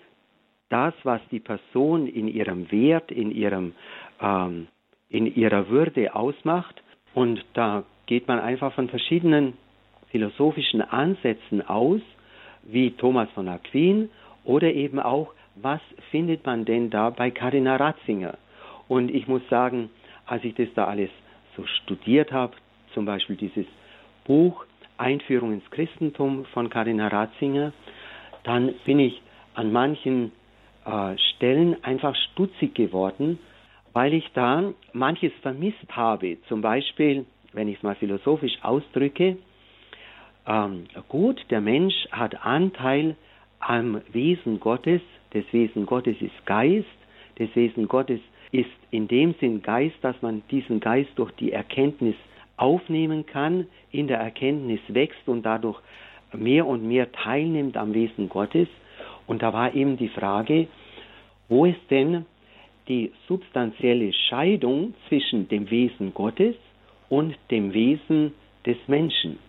das, 0.69 0.93
was 1.03 1.21
die 1.31 1.39
Person 1.39 2.07
in 2.07 2.27
ihrem 2.27 2.71
Wert, 2.71 3.11
in, 3.11 3.31
ihrem, 3.31 3.73
ähm, 4.21 4.67
in 5.09 5.33
ihrer 5.33 5.69
Würde 5.69 6.15
ausmacht. 6.15 6.81
Und 7.13 7.43
da 7.53 7.83
geht 8.07 8.27
man 8.27 8.39
einfach 8.39 8.73
von 8.73 8.89
verschiedenen 8.89 9.53
philosophischen 10.09 10.81
Ansätzen 10.81 11.61
aus, 11.61 12.01
wie 12.63 12.91
Thomas 12.91 13.29
von 13.31 13.47
Aquin, 13.47 14.09
oder 14.43 14.73
eben 14.73 14.99
auch, 14.99 15.33
was 15.55 15.81
findet 16.11 16.45
man 16.45 16.65
denn 16.65 16.89
da 16.89 17.09
bei 17.09 17.31
Kardinal 17.31 17.77
Ratzinger? 17.77 18.37
Und 18.87 19.09
ich 19.09 19.27
muss 19.27 19.41
sagen, 19.49 19.89
als 20.25 20.43
ich 20.43 20.55
das 20.55 20.67
da 20.75 20.85
alles 20.85 21.09
so 21.55 21.65
studiert 21.65 22.31
habe, 22.31 22.53
zum 22.93 23.05
Beispiel 23.05 23.35
dieses 23.35 23.65
Buch 24.25 24.65
Einführung 24.97 25.53
ins 25.53 25.69
Christentum 25.71 26.45
von 26.53 26.69
Kardinal 26.69 27.09
Ratzinger, 27.09 27.73
dann 28.43 28.73
bin 28.85 28.99
ich 28.99 29.21
an 29.55 29.71
manchen 29.71 30.31
äh, 30.85 31.17
Stellen 31.17 31.83
einfach 31.83 32.15
stutzig 32.31 32.75
geworden, 32.75 33.39
weil 33.93 34.13
ich 34.13 34.29
da 34.33 34.73
manches 34.91 35.31
vermisst 35.41 35.87
habe. 35.89 36.37
Zum 36.47 36.61
Beispiel, 36.61 37.25
wenn 37.53 37.67
ich 37.67 37.77
es 37.77 37.83
mal 37.83 37.95
philosophisch 37.95 38.57
ausdrücke, 38.61 39.37
ähm, 40.45 40.85
gut, 41.07 41.39
der 41.49 41.61
Mensch 41.61 41.95
hat 42.11 42.45
Anteil 42.45 43.15
am 43.59 44.01
Wesen 44.11 44.59
Gottes, 44.59 45.01
das 45.31 45.43
Wesen 45.51 45.85
Gottes 45.85 46.17
ist 46.21 46.45
Geist, 46.45 46.87
das 47.37 47.49
Wesen 47.55 47.87
Gottes 47.87 48.19
ist 48.53 48.69
in 48.91 49.07
dem 49.07 49.33
Sinn 49.39 49.63
Geist, 49.63 49.95
dass 50.01 50.21
man 50.21 50.43
diesen 50.51 50.79
Geist 50.79 51.09
durch 51.15 51.31
die 51.33 51.51
Erkenntnis 51.51 52.15
aufnehmen 52.55 53.25
kann, 53.25 53.67
in 53.91 54.07
der 54.07 54.19
Erkenntnis 54.19 54.79
wächst 54.87 55.27
und 55.27 55.43
dadurch 55.43 55.81
mehr 56.31 56.67
und 56.67 56.87
mehr 56.87 57.11
teilnimmt 57.11 57.75
am 57.75 57.93
Wesen 57.93 58.29
Gottes. 58.29 58.67
Und 59.25 59.41
da 59.41 59.51
war 59.53 59.73
eben 59.73 59.97
die 59.97 60.09
Frage, 60.09 60.67
wo 61.49 61.65
ist 61.65 61.81
denn 61.89 62.25
die 62.87 63.11
substanzielle 63.27 64.13
Scheidung 64.13 64.93
zwischen 65.07 65.47
dem 65.47 65.69
Wesen 65.71 66.13
Gottes 66.13 66.55
und 67.09 67.35
dem 67.49 67.73
Wesen 67.73 68.33
des 68.65 68.77
Menschen? 68.87 69.39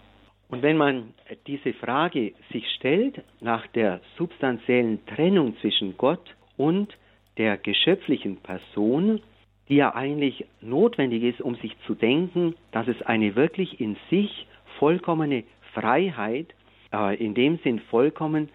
Und 0.49 0.63
wenn 0.63 0.79
man 0.79 1.13
diese 1.47 1.75
Frage 1.75 2.33
sich 2.53 2.65
stellt 2.77 3.23
nach 3.41 3.67
der 3.69 4.01
substanziellen 4.17 5.05
Trennung 5.07 5.57
zwischen 5.61 5.97
Gott 5.99 6.35
und 6.57 6.97
der 7.39 7.57
geschöpflichen 7.57 8.37
Person, 8.37 9.21
die 9.69 9.77
ja 9.77 9.95
eigentlich 9.95 10.45
notwendig 10.61 11.23
ist, 11.23 11.41
um 11.41 11.57
sich 11.57 11.77
zu 11.87 11.95
denken, 11.95 12.55
dass 12.73 12.87
es 12.89 13.01
eine 13.03 13.35
wirklich 13.35 13.81
in 13.81 13.97
sich 14.11 14.47
vollkommene 14.79 15.45
Freiheit, 15.73 16.55
äh, 16.93 17.17
in 17.17 17.35
dem 17.35 17.59
Sinn 17.59 17.81
vollkommen 17.91 18.49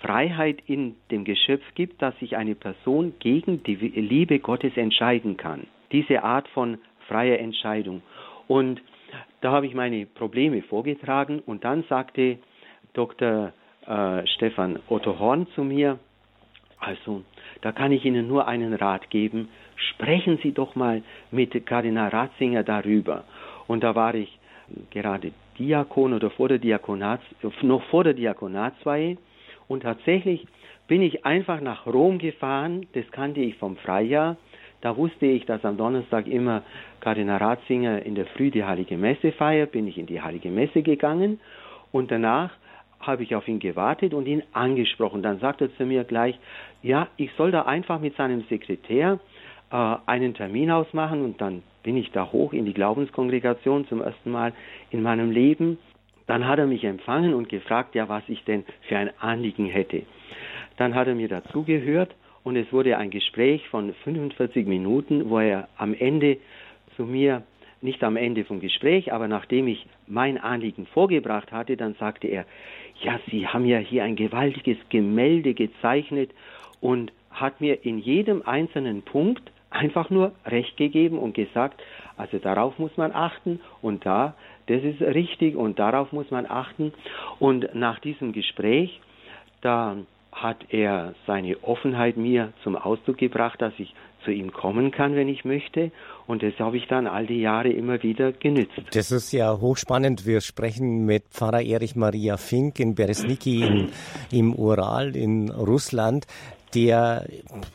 Freiheit 0.00 0.62
in 0.66 0.96
dem 1.10 1.24
Geschöpf 1.24 1.62
gibt, 1.74 2.00
dass 2.00 2.18
sich 2.18 2.36
eine 2.36 2.54
Person 2.54 3.14
gegen 3.18 3.62
die 3.62 3.74
Liebe 3.74 4.38
Gottes 4.38 4.76
entscheiden 4.76 5.36
kann. 5.36 5.66
Diese 5.92 6.22
Art 6.22 6.48
von 6.48 6.78
freier 7.06 7.38
Entscheidung. 7.38 8.02
Und 8.48 8.80
da 9.40 9.52
habe 9.52 9.66
ich 9.66 9.74
meine 9.74 10.06
Probleme 10.06 10.62
vorgetragen 10.62 11.40
und 11.44 11.64
dann 11.64 11.84
sagte 11.88 12.38
Dr. 12.94 13.52
Äh, 13.86 14.26
Stefan 14.26 14.78
Otto 14.88 15.18
Horn 15.18 15.46
zu 15.54 15.64
mir, 15.64 15.98
also 16.80 17.22
da 17.60 17.72
kann 17.72 17.92
ich 17.92 18.04
Ihnen 18.04 18.26
nur 18.26 18.48
einen 18.48 18.72
Rat 18.74 19.10
geben. 19.10 19.48
Sprechen 19.76 20.38
Sie 20.42 20.52
doch 20.52 20.74
mal 20.74 21.02
mit 21.30 21.66
Kardinal 21.66 22.08
Ratzinger 22.08 22.64
darüber. 22.64 23.24
Und 23.66 23.84
da 23.84 23.94
war 23.94 24.14
ich 24.14 24.38
gerade 24.90 25.32
Diakon 25.58 26.14
oder 26.14 26.30
vor 26.30 26.48
der 26.48 26.58
Diakonats, 26.58 27.22
noch 27.62 27.82
vor 27.84 28.04
der 28.04 28.14
Diakonatsweihe. 28.14 29.18
Und 29.68 29.82
tatsächlich 29.82 30.46
bin 30.88 31.02
ich 31.02 31.24
einfach 31.24 31.60
nach 31.60 31.86
Rom 31.86 32.18
gefahren. 32.18 32.86
Das 32.94 33.08
kannte 33.10 33.40
ich 33.40 33.56
vom 33.56 33.76
Freijahr. 33.76 34.36
Da 34.80 34.96
wusste 34.96 35.26
ich, 35.26 35.44
dass 35.44 35.64
am 35.64 35.76
Donnerstag 35.76 36.26
immer 36.26 36.62
Kardinal 37.00 37.36
Ratzinger 37.36 38.02
in 38.04 38.14
der 38.14 38.26
Früh 38.26 38.50
die 38.50 38.64
Heilige 38.64 38.96
Messe 38.96 39.32
feiert. 39.32 39.72
Bin 39.72 39.86
ich 39.86 39.98
in 39.98 40.06
die 40.06 40.22
Heilige 40.22 40.50
Messe 40.50 40.82
gegangen. 40.82 41.40
Und 41.92 42.10
danach 42.10 42.50
habe 43.00 43.22
ich 43.22 43.34
auf 43.34 43.48
ihn 43.48 43.58
gewartet 43.58 44.14
und 44.14 44.26
ihn 44.26 44.42
angesprochen. 44.52 45.22
Dann 45.22 45.40
sagte 45.40 45.66
er 45.66 45.76
zu 45.76 45.86
mir 45.86 46.04
gleich, 46.04 46.38
ja, 46.82 47.08
ich 47.16 47.30
soll 47.36 47.50
da 47.50 47.62
einfach 47.62 48.00
mit 48.00 48.16
seinem 48.16 48.44
Sekretär 48.48 49.18
äh, 49.70 49.96
einen 50.06 50.34
Termin 50.34 50.70
ausmachen 50.70 51.24
und 51.24 51.40
dann 51.40 51.62
bin 51.82 51.96
ich 51.96 52.10
da 52.12 52.30
hoch 52.30 52.52
in 52.52 52.66
die 52.66 52.74
Glaubenskongregation 52.74 53.86
zum 53.88 54.02
ersten 54.02 54.30
Mal 54.30 54.52
in 54.90 55.02
meinem 55.02 55.30
Leben. 55.30 55.78
Dann 56.26 56.46
hat 56.46 56.58
er 56.58 56.66
mich 56.66 56.84
empfangen 56.84 57.34
und 57.34 57.48
gefragt, 57.48 57.94
ja, 57.94 58.08
was 58.08 58.22
ich 58.28 58.44
denn 58.44 58.64
für 58.82 58.96
ein 58.96 59.10
Anliegen 59.18 59.66
hätte. 59.66 60.02
Dann 60.76 60.94
hat 60.94 61.08
er 61.08 61.14
mir 61.14 61.28
dazugehört 61.28 62.14
und 62.44 62.56
es 62.56 62.72
wurde 62.72 62.96
ein 62.98 63.10
Gespräch 63.10 63.68
von 63.68 63.94
45 64.04 64.66
Minuten, 64.66 65.28
wo 65.30 65.38
er 65.38 65.68
am 65.76 65.94
Ende 65.94 66.38
zu 66.96 67.04
mir 67.04 67.42
nicht 67.82 68.04
am 68.04 68.16
Ende 68.16 68.44
vom 68.44 68.60
Gespräch, 68.60 69.12
aber 69.12 69.26
nachdem 69.26 69.66
ich 69.66 69.86
mein 70.06 70.38
Anliegen 70.38 70.86
vorgebracht 70.86 71.50
hatte, 71.50 71.76
dann 71.76 71.94
sagte 71.94 72.28
er, 72.28 72.44
ja, 73.02 73.18
Sie 73.30 73.46
haben 73.46 73.64
ja 73.64 73.78
hier 73.78 74.04
ein 74.04 74.16
gewaltiges 74.16 74.76
Gemälde 74.88 75.54
gezeichnet 75.54 76.30
und 76.80 77.12
hat 77.30 77.60
mir 77.60 77.84
in 77.84 77.98
jedem 77.98 78.42
einzelnen 78.42 79.02
Punkt 79.02 79.42
einfach 79.70 80.10
nur 80.10 80.32
Recht 80.44 80.76
gegeben 80.76 81.18
und 81.18 81.34
gesagt, 81.34 81.80
also 82.16 82.38
darauf 82.38 82.78
muss 82.78 82.96
man 82.96 83.12
achten 83.12 83.60
und 83.82 84.04
da, 84.04 84.34
das 84.66 84.82
ist 84.82 85.00
richtig 85.00 85.56
und 85.56 85.78
darauf 85.78 86.12
muss 86.12 86.30
man 86.30 86.46
achten. 86.46 86.92
Und 87.38 87.74
nach 87.74 87.98
diesem 88.00 88.32
Gespräch, 88.32 89.00
da 89.62 89.96
hat 90.32 90.58
er 90.70 91.14
seine 91.26 91.62
Offenheit 91.62 92.16
mir 92.16 92.52
zum 92.62 92.76
Ausdruck 92.76 93.18
gebracht, 93.18 93.60
dass 93.60 93.72
ich 93.78 93.94
zu 94.24 94.30
ihm 94.30 94.52
kommen 94.52 94.90
kann, 94.90 95.14
wenn 95.14 95.28
ich 95.28 95.44
möchte. 95.44 95.90
Und 96.26 96.42
das 96.42 96.54
habe 96.58 96.76
ich 96.76 96.86
dann 96.86 97.06
all 97.06 97.26
die 97.26 97.40
Jahre 97.40 97.70
immer 97.70 98.02
wieder 98.02 98.32
genützt. 98.32 98.80
Das 98.92 99.10
ist 99.10 99.32
ja 99.32 99.60
hochspannend. 99.60 100.26
Wir 100.26 100.40
sprechen 100.40 101.04
mit 101.04 101.24
Pfarrer 101.30 101.62
Erich 101.62 101.96
Maria 101.96 102.36
Fink 102.36 102.78
in 102.78 102.94
Beresniki 102.94 103.62
in, 103.62 103.88
im 104.30 104.54
Ural 104.54 105.16
in 105.16 105.50
Russland. 105.50 106.26
der 106.74 107.26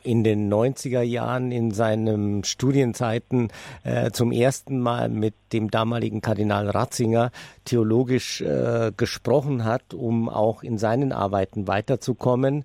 in 0.04 0.24
den 0.24 0.52
90er 0.52 1.02
Jahren 1.02 1.52
in 1.52 1.72
seinen 1.72 2.44
Studienzeiten 2.44 3.50
äh, 3.84 4.12
zum 4.12 4.32
ersten 4.32 4.80
Mal 4.80 5.10
mit 5.10 5.34
dem 5.54 5.70
damaligen 5.70 6.22
Kardinal 6.22 6.70
Ratzinger 6.70 7.32
theologisch 7.66 8.42
äh, 8.42 8.92
gesprochen 8.96 9.66
hat, 9.66 9.94
um 9.94 10.30
auch 10.30 10.64
in 10.64 10.78
seinen 10.78 11.12
Arbeiten 11.12 11.68
weiterzukommen. 11.68 12.64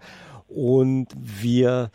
Und 0.48 1.08
wir 1.16 1.90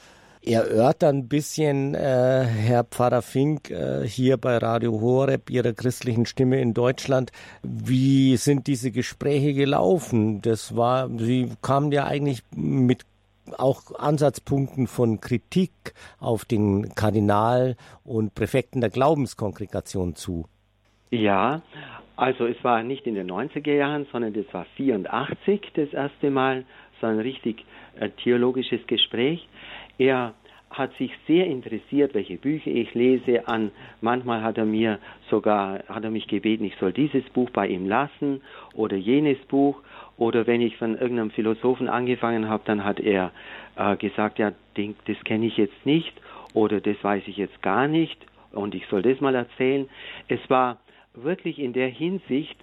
erörtern 0.46 1.18
ein 1.18 1.28
bisschen, 1.28 1.96
äh, 1.96 2.44
Herr 2.46 2.84
Pfarrer 2.84 3.22
Fink, 3.22 3.72
äh, 3.72 4.08
hier 4.08 4.38
bei 4.38 4.58
Radio 4.58 5.00
Horeb, 5.02 5.50
Ihrer 5.50 5.74
christlichen 5.74 6.26
Stimme 6.26 6.62
in 6.62 6.74
Deutschland. 6.74 7.32
Wie 7.64 8.38
sind 8.38 8.68
diese 8.68 8.92
Gespräche 8.92 9.54
gelaufen? 9.54 10.42
Das 10.42 10.76
war, 10.76 11.10
Sie 11.10 11.52
kamen 11.62 11.92
ja 11.92 12.06
eigentlich 12.06 12.44
mit 12.56 13.06
auch 13.58 13.94
Ansatzpunkten 13.98 14.88
von 14.88 15.22
Kritik 15.22 15.72
auf 16.20 16.46
den 16.46 16.96
Kardinal 16.96 17.76
und 18.04 18.34
Präfekten 18.34 18.82
der 18.82 18.90
Glaubenskongregation 18.90 20.16
zu. 20.16 20.46
Ja, 21.12 21.62
also 22.16 22.46
es 22.46 22.62
war 22.64 22.82
nicht 22.84 23.06
in 23.06 23.16
den 23.16 23.30
90er 23.30 23.74
Jahren, 23.74 24.08
sondern 24.12 24.34
das 24.34 24.46
war 24.52 24.66
84 24.78 25.62
das 25.76 25.94
erste 25.94 26.32
Mal, 26.32 26.66
so 27.02 27.08
ein 27.08 27.20
richtig 27.20 27.66
äh, 28.00 28.10
theologisches 28.24 28.86
Gespräch. 28.88 29.48
Er 29.98 30.34
hat 30.70 30.94
sich 30.98 31.12
sehr 31.28 31.46
interessiert, 31.46 32.14
welche 32.14 32.38
Bücher 32.38 32.72
ich 32.72 32.94
lese. 32.94 33.48
An 33.48 33.72
manchmal 34.02 34.42
hat 34.42 34.58
er 34.58 34.66
mir 34.66 35.00
sogar 35.30 35.84
hat 35.88 36.04
er 36.04 36.12
mich 36.12 36.28
gebeten, 36.28 36.66
ich 36.66 36.76
soll 36.78 36.92
dieses 36.92 37.24
Buch 37.30 37.50
bei 37.52 37.68
ihm 37.68 37.88
lassen 37.88 38.42
oder 38.74 38.98
jenes 38.98 39.38
Buch. 39.46 39.82
Oder 40.18 40.48
wenn 40.48 40.62
ich 40.62 40.78
von 40.78 40.98
irgendeinem 40.98 41.32
Philosophen 41.32 41.90
angefangen 41.90 42.48
habe, 42.48 42.64
dann 42.66 42.86
hat 42.86 43.02
er 43.02 43.32
äh, 43.76 43.98
gesagt, 43.98 44.40
ja, 44.40 44.54
das 44.76 45.24
kenne 45.26 45.46
ich 45.46 45.58
jetzt 45.58 45.86
nicht 45.86 46.14
oder 46.54 46.80
das 46.80 46.96
weiß 47.02 47.24
ich 47.28 47.36
jetzt 47.36 47.62
gar 47.62 47.88
nicht 47.88 48.18
und 48.54 48.74
ich 48.74 48.86
soll 48.88 49.02
das 49.02 49.20
mal 49.20 49.36
erzählen. 49.36 49.88
Es 50.28 50.40
war 50.50 50.78
wirklich 51.14 51.60
in 51.60 51.74
der 51.74 51.90
Hinsicht 51.90 52.58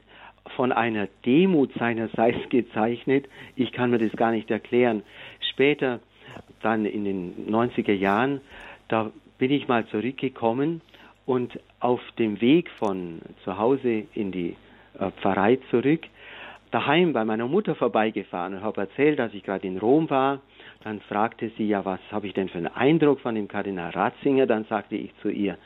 von 0.57 0.73
einer 0.73 1.09
Demut 1.25 1.73
seinerseits 1.75 2.39
gezeichnet. 2.49 3.29
Ich 3.55 3.73
kann 3.73 3.91
mir 3.91 3.99
das 3.99 4.13
gar 4.13 4.33
nicht 4.33 4.51
erklären. 4.51 5.03
Später, 5.53 6.01
dann 6.63 6.85
in 6.85 7.05
den 7.05 7.47
90er 7.51 7.93
Jahren, 7.93 8.41
da 8.89 9.11
bin 9.39 9.51
ich 9.51 9.69
mal 9.69 9.87
zurückgekommen 9.87 10.81
und 11.27 11.59
auf 11.81 12.01
dem 12.19 12.41
Weg 12.41 12.71
von 12.79 13.21
zu 13.45 13.59
Hause 13.59 14.05
in 14.15 14.33
die 14.33 14.57
äh, 14.99 15.11
Pfarrei 15.21 15.59
zurück, 15.71 16.03
daheim 16.71 17.13
bei 17.13 17.25
meiner 17.25 17.47
Mutter 17.47 17.75
vorbeigefahren 17.75 18.55
und 18.55 18.63
habe 18.63 18.83
erzählt, 18.83 19.19
dass 19.19 19.35
ich 19.35 19.43
gerade 19.43 19.67
in 19.67 19.79
Rom 19.79 20.11
war. 20.11 20.41
Dann 20.85 21.01
fragte 21.01 21.51
sie 21.57 21.69
ja, 21.69 21.85
was 21.85 22.01
habe 22.11 22.27
ich 22.27 22.35
denn 22.35 22.49
für 22.49 22.59
einen 22.59 22.75
Eindruck 22.75 23.21
von 23.21 23.35
dem 23.35 23.47
Kardinal 23.47 23.91
Ratzinger? 23.91 24.47
Dann 24.47 24.65
sagte 24.65 24.97
ich 24.97 25.11
zu 25.21 25.29
ihr, 25.29 25.57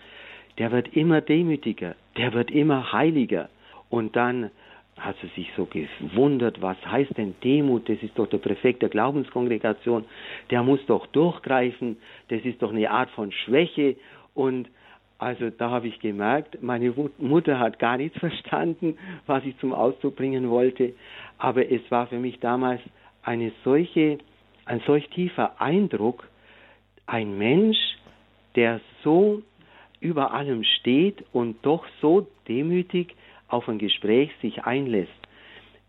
der 0.59 0.73
wird 0.73 0.95
immer 0.97 1.21
demütiger, 1.21 1.95
der 2.17 2.33
wird 2.33 2.51
immer 2.51 2.93
heiliger. 2.93 3.49
Und 3.89 4.17
dann 4.17 4.51
hat 4.97 5.17
sie 5.21 5.29
sich 5.29 5.51
so 5.57 5.67
gewundert, 5.67 6.63
was 6.63 6.77
heißt 6.87 7.17
denn 7.19 7.35
Demut? 7.45 7.89
Das 7.89 8.03
ist 8.03 8.19
doch 8.19 8.29
der 8.29 8.39
Präfekt 8.39 8.83
der 8.83 8.89
Glaubenskongregation, 8.89 10.05
der 10.51 10.63
muss 10.63 10.85
doch 10.87 11.07
durchgreifen, 11.09 11.99
das 12.29 12.43
ist 12.45 12.63
doch 12.63 12.71
eine 12.71 12.91
Art 12.91 13.11
von 13.11 13.31
Schwäche. 13.31 13.97
Und 14.35 14.69
also 15.19 15.51
da 15.51 15.71
habe 15.71 15.89
ich 15.89 16.01
gemerkt, 16.01 16.63
meine 16.63 16.93
Mutter 17.19 17.59
hat 17.59 17.79
gar 17.79 17.99
nichts 17.99 18.19
verstanden, 18.21 18.99
was 19.27 19.45
ich 19.45 19.57
zum 19.59 19.73
Ausdruck 19.73 20.17
bringen 20.17 20.49
wollte. 20.49 20.95
Aber 21.39 21.71
es 21.71 21.83
war 21.91 22.07
für 22.07 22.19
mich 22.19 22.41
damals 22.41 22.81
eine 23.23 23.53
solche, 23.65 24.19
ein 24.65 24.81
solch 24.87 25.09
tiefer 25.11 25.61
Eindruck, 25.61 26.29
ein 27.07 27.37
Mensch, 27.37 27.79
der 28.57 28.81
so 29.03 29.43
über 30.01 30.33
allem 30.33 30.65
steht 30.65 31.25
und 31.33 31.57
doch 31.65 31.85
so 32.01 32.27
demütig 32.49 33.15
auf 33.49 33.69
ein 33.69 33.79
Gespräch 33.79 34.31
sich 34.43 34.65
einlässt. 34.65 35.13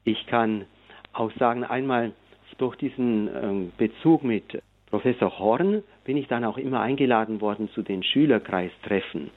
Ich 0.03 0.25
kann 0.27 0.65
auch 1.13 1.31
sagen, 1.39 1.63
einmal 1.63 2.13
durch 2.57 2.75
diesen 2.75 3.29
ähm, 3.35 3.71
Bezug 3.77 4.23
mit 4.23 4.61
Professor 4.89 5.37
Horn 5.37 5.83
bin 6.05 6.17
ich 6.17 6.27
dann 6.27 6.45
auch 6.45 6.57
immer 6.57 6.81
eingeladen 6.81 7.41
worden 7.41 7.69
zu 7.73 7.81
den 7.81 8.03
Schülerkreistreffen. 8.03 9.29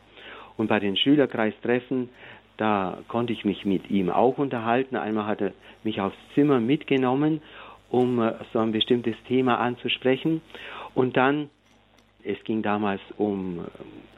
Und 0.56 0.68
bei 0.68 0.78
den 0.78 0.96
Schülerkreistreffen, 0.96 2.09
da 2.56 2.98
konnte 3.09 3.33
ich 3.33 3.44
mich 3.44 3.64
mit 3.64 3.90
ihm 3.90 4.11
auch 4.11 4.38
unterhalten. 4.38 4.96
Einmal 4.96 5.26
hat 5.26 5.40
er 5.40 5.52
mich 5.83 6.00
aufs 6.00 6.16
Zimmer 6.35 6.61
mitgenommen, 6.61 7.40
um 7.88 8.20
äh, 8.20 8.35
so 8.52 8.61
ein 8.61 8.72
bestimmtes 8.72 9.16
Thema 9.26 9.59
anzusprechen. 9.59 10.40
Und 10.94 11.16
dann, 11.16 11.50
es 12.22 12.42
ging 12.44 12.62
damals 12.62 13.00
um 13.16 13.61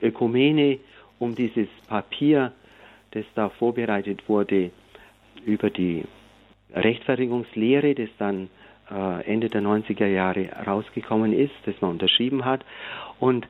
äh, 0.00 0.06
Ökumene, 0.08 0.78
um 1.18 1.34
dieses 1.34 1.68
Papier, 1.88 2.52
das 3.12 3.24
da 3.34 3.48
vorbereitet 3.48 4.28
wurde 4.28 4.70
über 5.44 5.70
die 5.70 6.04
Rechtfertigungslehre, 6.74 7.94
das 7.94 8.08
dann 8.18 8.48
äh, 8.90 9.24
Ende 9.24 9.48
der 9.48 9.62
90er 9.62 10.06
Jahre 10.06 10.48
rausgekommen 10.66 11.32
ist, 11.32 11.54
das 11.64 11.80
man 11.80 11.92
unterschrieben 11.92 12.44
hat. 12.44 12.64
Und 13.20 13.46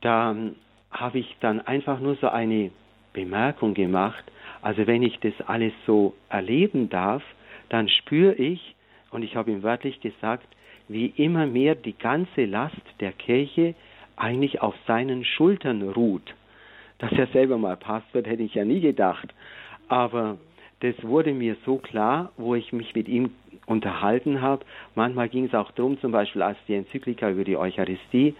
da 0.00 0.36
habe 0.90 1.18
ich 1.18 1.36
dann 1.40 1.60
einfach 1.60 2.00
nur 2.00 2.16
so 2.16 2.28
eine 2.28 2.70
Bemerkung 3.12 3.74
gemacht. 3.74 4.24
Also 4.62 4.86
wenn 4.86 5.02
ich 5.02 5.18
das 5.20 5.34
alles 5.46 5.72
so 5.86 6.14
erleben 6.28 6.88
darf, 6.88 7.22
dann 7.68 7.88
spüre 7.88 8.34
ich, 8.34 8.74
und 9.10 9.22
ich 9.22 9.36
habe 9.36 9.50
ihm 9.50 9.62
wörtlich 9.62 10.00
gesagt, 10.00 10.46
wie 10.88 11.06
immer 11.06 11.46
mehr 11.46 11.74
die 11.74 11.96
ganze 11.96 12.44
Last 12.44 12.82
der 12.98 13.12
Kirche 13.12 13.74
eigentlich 14.16 14.60
auf 14.60 14.74
seinen 14.86 15.24
Schultern 15.24 15.82
ruht. 15.82 16.34
Dass 17.00 17.12
er 17.12 17.26
selber 17.28 17.58
mal 17.58 17.76
Papst 17.76 18.12
wird, 18.14 18.26
hätte 18.26 18.42
ich 18.42 18.54
ja 18.54 18.64
nie 18.64 18.80
gedacht. 18.80 19.34
Aber 19.88 20.38
das 20.80 20.94
wurde 21.02 21.32
mir 21.32 21.56
so 21.66 21.76
klar, 21.76 22.32
wo 22.36 22.54
ich 22.54 22.72
mich 22.72 22.94
mit 22.94 23.08
ihm 23.08 23.30
unterhalten 23.66 24.40
habe. 24.40 24.64
Manchmal 24.94 25.28
ging 25.28 25.44
es 25.46 25.54
auch 25.54 25.70
darum, 25.72 26.00
zum 26.00 26.12
Beispiel 26.12 26.42
als 26.42 26.58
die 26.68 26.74
Enzyklika 26.74 27.30
über 27.30 27.44
die 27.44 27.56
Eucharistie 27.56 28.34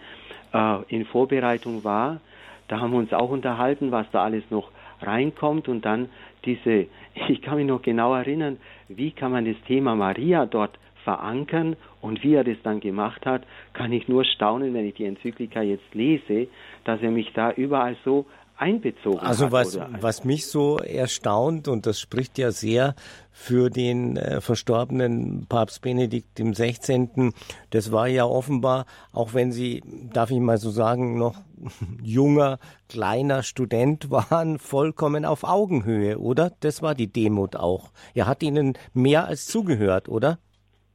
äh, 0.53 0.77
in 0.87 1.05
Vorbereitung 1.05 1.83
war, 1.83 2.19
da 2.67 2.79
haben 2.79 2.91
wir 2.91 2.99
uns 2.99 3.11
auch 3.11 3.29
unterhalten, 3.29 3.91
was 3.91 4.09
da 4.11 4.23
alles 4.23 4.43
noch 4.49 4.71
reinkommt 5.01 5.67
und 5.67 5.83
dann 5.83 6.09
diese, 6.45 6.87
ich 7.27 7.41
kann 7.41 7.57
mich 7.57 7.67
noch 7.67 7.81
genau 7.81 8.15
erinnern, 8.15 8.57
wie 8.87 9.11
kann 9.11 9.31
man 9.31 9.45
das 9.45 9.61
Thema 9.67 9.95
Maria 9.95 10.45
dort 10.45 10.77
verankern 11.03 11.75
und 11.99 12.23
wie 12.23 12.35
er 12.35 12.43
das 12.43 12.57
dann 12.63 12.79
gemacht 12.79 13.25
hat, 13.25 13.43
kann 13.73 13.91
ich 13.91 14.07
nur 14.07 14.23
staunen, 14.23 14.73
wenn 14.73 14.87
ich 14.87 14.95
die 14.95 15.05
Enzyklika 15.05 15.61
jetzt 15.61 15.93
lese, 15.93 16.47
dass 16.85 17.01
er 17.01 17.11
mich 17.11 17.33
da 17.33 17.51
überall 17.51 17.97
so 18.05 18.25
einbezogen 18.61 19.19
also 19.19 19.45
hat. 19.45 19.51
Was, 19.51 19.79
was 19.99 20.23
mich 20.23 20.45
so 20.45 20.77
erstaunt, 20.77 21.67
und 21.67 21.85
das 21.85 21.99
spricht 21.99 22.37
ja 22.37 22.51
sehr 22.51 22.95
für 23.31 23.69
den 23.69 24.17
äh, 24.17 24.39
verstorbenen 24.39 25.47
Papst 25.49 25.81
Benedikt 25.81 26.37
dem 26.37 26.53
16., 26.53 27.33
das 27.71 27.91
war 27.91 28.07
ja 28.07 28.25
offenbar, 28.25 28.85
auch 29.13 29.33
wenn 29.33 29.51
Sie, 29.51 29.81
darf 30.13 30.29
ich 30.29 30.39
mal 30.39 30.57
so 30.57 30.69
sagen, 30.69 31.17
noch 31.17 31.35
junger, 32.03 32.59
kleiner 32.87 33.41
Student 33.43 34.11
waren, 34.11 34.59
vollkommen 34.59 35.25
auf 35.25 35.43
Augenhöhe, 35.43 36.19
oder? 36.19 36.51
Das 36.59 36.81
war 36.81 36.93
die 36.93 37.11
Demut 37.11 37.55
auch. 37.55 37.91
Er 38.13 38.27
hat 38.27 38.43
Ihnen 38.43 38.77
mehr 38.93 39.25
als 39.25 39.47
zugehört, 39.47 40.07
oder? 40.07 40.37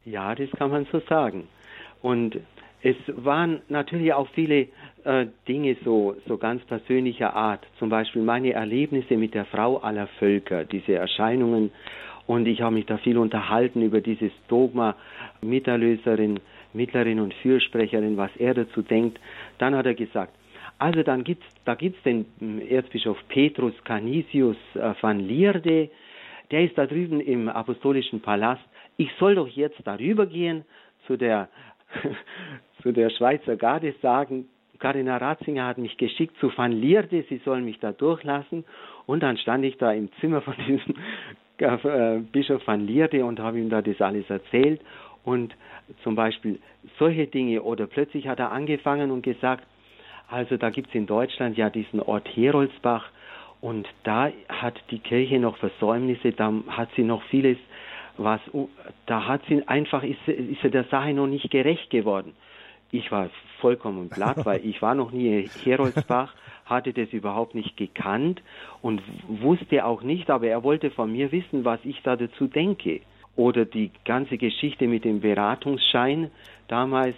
Ja, 0.05 0.35
das 0.37 0.51
kann 0.51 0.71
man 0.71 0.87
so 0.93 1.01
sagen. 1.09 1.49
Und 2.01 2.39
es 2.83 2.97
waren 3.09 3.63
natürlich 3.69 4.13
auch 4.13 4.29
viele 4.35 4.69
äh, 5.07 5.27
Dinge 5.47 5.77
so, 5.85 6.17
so 6.27 6.37
ganz 6.37 6.65
persönlicher 6.65 7.35
Art, 7.35 7.65
zum 7.79 7.89
Beispiel 7.89 8.23
meine 8.23 8.53
Erlebnisse 8.53 9.17
mit 9.17 9.35
der 9.35 9.45
Frau 9.45 9.79
aller 9.79 10.09
Völker, 10.19 10.65
diese 10.65 10.95
Erscheinungen. 10.95 11.71
Und 12.27 12.47
ich 12.47 12.61
habe 12.61 12.75
mich 12.75 12.87
da 12.87 12.99
viel 12.99 13.17
unterhalten 13.17 13.83
über 13.83 14.01
dieses 14.01 14.33
Dogma 14.49 14.97
Miterlöserin, 15.41 16.41
Mittlerin 16.73 17.21
und 17.21 17.33
Fürsprecherin, 17.35 18.17
was 18.17 18.31
er 18.37 18.55
dazu 18.55 18.83
denkt. 18.83 19.21
Dann 19.59 19.77
hat 19.77 19.87
er 19.87 19.95
gesagt, 19.95 20.35
also 20.79 21.03
dann 21.03 21.23
gibt's, 21.23 21.47
da 21.65 21.75
gibt's 21.77 22.03
den 22.03 22.27
hm, 22.41 22.61
Erzbischof 22.69 23.17
Petrus 23.29 23.75
Canisius 23.85 24.57
äh, 24.75 24.93
van 25.01 25.21
Lierde, 25.21 25.89
der 26.51 26.65
ist 26.65 26.77
da 26.77 26.87
drüben 26.87 27.21
im 27.21 27.49
apostolischen 27.49 28.21
Palast. 28.21 28.63
Ich 28.97 29.11
soll 29.19 29.37
doch 29.37 29.49
jetzt 29.49 29.81
darüber 29.85 30.27
gehen 30.27 30.65
zu 31.07 31.17
der, 31.17 31.49
zu 32.83 32.93
der 32.93 33.11
Schweizer 33.11 33.57
Garde 33.57 33.95
sagen, 34.03 34.49
Kardinal 34.79 35.19
Ratzinger 35.19 35.67
hat 35.67 35.79
mich 35.79 35.97
geschickt 35.97 36.37
zu 36.41 36.57
Van 36.57 36.73
Lierde, 36.73 37.25
sie 37.29 37.39
sollen 37.39 37.65
mich 37.65 37.79
da 37.79 37.93
durchlassen. 37.93 38.65
Und 39.07 39.23
dann 39.23 39.37
stand 39.37 39.65
ich 39.65 39.77
da 39.79 39.93
im 39.93 40.11
Zimmer 40.21 40.41
von 40.41 40.55
diesem 40.67 40.95
äh, 41.59 42.19
Bischof 42.33 42.67
Van 42.67 42.87
Lierde 42.87 43.25
und 43.25 43.41
habe 43.41 43.59
ihm 43.59 43.71
da 43.71 43.83
das 43.83 44.01
alles 44.01 44.29
erzählt. 44.29 44.81
Und 45.25 45.55
zum 46.03 46.15
Beispiel 46.15 46.61
solche 46.99 47.27
Dinge. 47.27 47.63
Oder 47.63 47.87
plötzlich 47.87 48.29
hat 48.29 48.39
er 48.39 48.53
angefangen 48.53 49.11
und 49.11 49.23
gesagt, 49.23 49.65
also 50.29 50.57
da 50.57 50.71
gibt 50.71 50.89
es 50.89 50.95
in 50.95 51.07
Deutschland 51.07 51.57
ja 51.57 51.71
diesen 51.71 52.01
Ort 52.01 52.29
Heroldsbach 52.35 53.11
und 53.61 53.89
da 54.03 54.31
hat 54.49 54.75
die 54.91 54.99
Kirche 54.99 55.39
noch 55.39 55.57
Versäumnisse, 55.57 56.33
da 56.33 56.53
hat 56.69 56.89
sie 56.97 57.05
noch 57.05 57.23
vieles, 57.25 57.59
was, 58.19 58.41
da 59.07 59.27
hat 59.27 59.43
sie 59.49 59.67
einfach, 59.69 60.03
ist, 60.03 60.27
ist 60.27 60.63
sie 60.63 60.71
der 60.71 60.85
Sache 60.85 61.13
noch 61.15 61.27
nicht 61.27 61.51
gerecht 61.51 61.91
geworden 61.91 62.35
ich 62.91 63.11
war 63.11 63.31
vollkommen 63.61 64.09
platt, 64.11 64.45
weil 64.45 64.65
ich 64.65 64.83
war 64.83 64.95
noch 64.95 65.13
nie 65.13 65.43
in 65.43 65.51
Heroldsbach, 65.65 66.35
hatte 66.65 66.93
das 66.93 67.11
überhaupt 67.11 67.55
nicht 67.55 67.77
gekannt 67.77 68.43
und 68.83 69.01
wusste 69.29 69.85
auch 69.85 70.03
nicht, 70.03 70.31
aber 70.31 70.49
er 70.49 70.63
wollte 70.63 70.91
von 70.91 71.13
mir 71.13 71.33
wissen, 71.33 71.65
was 71.65 71.81
ich 71.85 72.03
da 72.03 72.17
dazu 72.17 72.47
denke. 72.49 73.01
Oder 73.37 73.67
die 73.67 73.91
ganze 74.05 74.39
Geschichte 74.39 74.89
mit 74.89 75.05
dem 75.05 75.21
Beratungsschein 75.21 76.31
damals, 76.69 77.15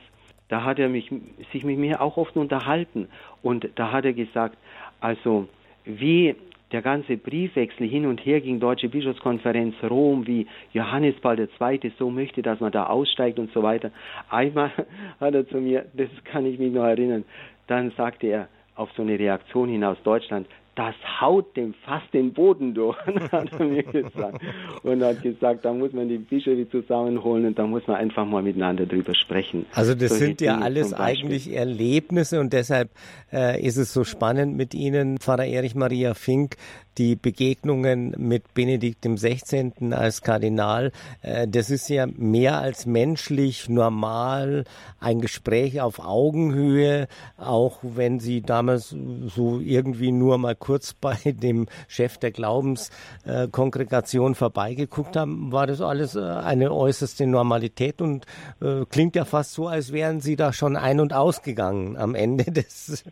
da 0.48 0.64
hat 0.64 0.78
er 0.78 0.88
mich, 0.88 1.10
sich 1.52 1.64
mit 1.64 1.78
mir 1.78 2.02
auch 2.02 2.16
oft 2.16 2.36
unterhalten. 2.36 3.08
Und 3.42 3.68
da 3.76 3.92
hat 3.92 4.04
er 4.04 4.14
gesagt, 4.14 4.58
also 5.00 5.48
wie 5.84 6.34
der 6.72 6.82
ganze 6.82 7.16
Briefwechsel 7.16 7.86
hin 7.86 8.06
und 8.06 8.24
her 8.24 8.40
ging, 8.40 8.60
Deutsche 8.60 8.88
Bischofskonferenz 8.88 9.74
Rom, 9.88 10.26
wie 10.26 10.46
Johannes 10.72 11.14
Paul 11.20 11.38
II. 11.38 11.92
so 11.98 12.10
möchte, 12.10 12.42
dass 12.42 12.60
man 12.60 12.72
da 12.72 12.86
aussteigt 12.86 13.38
und 13.38 13.52
so 13.52 13.62
weiter. 13.62 13.90
Einmal 14.28 14.70
hat 15.20 15.34
er 15.34 15.46
zu 15.48 15.58
mir, 15.58 15.86
das 15.94 16.08
kann 16.24 16.46
ich 16.46 16.58
mich 16.58 16.72
noch 16.72 16.84
erinnern, 16.84 17.24
dann 17.66 17.90
sagte 17.92 18.26
er 18.26 18.48
auf 18.74 18.90
so 18.96 19.02
eine 19.02 19.18
Reaktion 19.18 19.68
hin 19.68 19.84
aus 19.84 20.00
Deutschland, 20.02 20.46
das 20.78 20.94
haut 21.20 21.56
dem 21.56 21.74
fast 21.84 22.14
den 22.14 22.32
Boden 22.32 22.72
durch, 22.72 22.96
hat 23.32 23.50
er 23.58 23.66
mir 23.66 23.82
gesagt. 23.82 24.40
Und 24.84 25.02
hat 25.02 25.22
gesagt, 25.22 25.64
da 25.64 25.72
muss 25.72 25.92
man 25.92 26.08
die 26.08 26.18
Bischöfe 26.18 26.70
zusammenholen 26.70 27.46
und 27.46 27.58
da 27.58 27.66
muss 27.66 27.84
man 27.88 27.96
einfach 27.96 28.24
mal 28.24 28.42
miteinander 28.44 28.86
drüber 28.86 29.12
sprechen. 29.16 29.66
Also 29.72 29.96
das 29.96 30.10
so 30.10 30.14
sind 30.14 30.40
ja 30.40 30.58
alles 30.58 30.94
eigentlich 30.94 31.52
Erlebnisse 31.52 32.38
und 32.38 32.52
deshalb 32.52 32.90
äh, 33.32 33.60
ist 33.60 33.76
es 33.76 33.92
so 33.92 34.04
spannend 34.04 34.56
mit 34.56 34.72
Ihnen, 34.72 35.18
Pfarrer 35.18 35.46
Erich 35.46 35.74
Maria 35.74 36.14
Fink, 36.14 36.54
die 36.98 37.16
Begegnungen 37.16 38.14
mit 38.18 38.54
Benedikt 38.54 39.04
dem 39.04 39.16
16. 39.16 39.92
als 39.92 40.22
Kardinal, 40.22 40.92
äh, 41.22 41.46
das 41.46 41.70
ist 41.70 41.88
ja 41.88 42.06
mehr 42.16 42.58
als 42.58 42.86
menschlich, 42.86 43.68
normal, 43.68 44.64
ein 45.00 45.20
Gespräch 45.20 45.80
auf 45.80 46.00
Augenhöhe, 46.00 47.06
auch 47.36 47.78
wenn 47.82 48.18
Sie 48.18 48.42
damals 48.42 48.96
so 49.26 49.60
irgendwie 49.60 50.10
nur 50.10 50.38
mal 50.38 50.56
kurz 50.56 50.94
bei 50.94 51.16
dem 51.24 51.66
Chef 51.86 52.18
der 52.18 52.32
Glaubenskongregation 52.32 54.34
vorbeigeguckt 54.34 55.14
haben, 55.16 55.52
war 55.52 55.68
das 55.68 55.80
alles 55.80 56.16
äh, 56.16 56.20
eine 56.20 56.72
äußerste 56.72 57.26
Normalität 57.26 58.02
und 58.02 58.26
äh, 58.60 58.84
klingt 58.90 59.14
ja 59.14 59.24
fast 59.24 59.52
so, 59.52 59.68
als 59.68 59.92
wären 59.92 60.20
Sie 60.20 60.36
da 60.36 60.52
schon 60.52 60.76
ein- 60.76 61.00
und 61.00 61.12
ausgegangen 61.12 61.96
am 61.96 62.14
Ende 62.14 62.44
des 62.50 63.04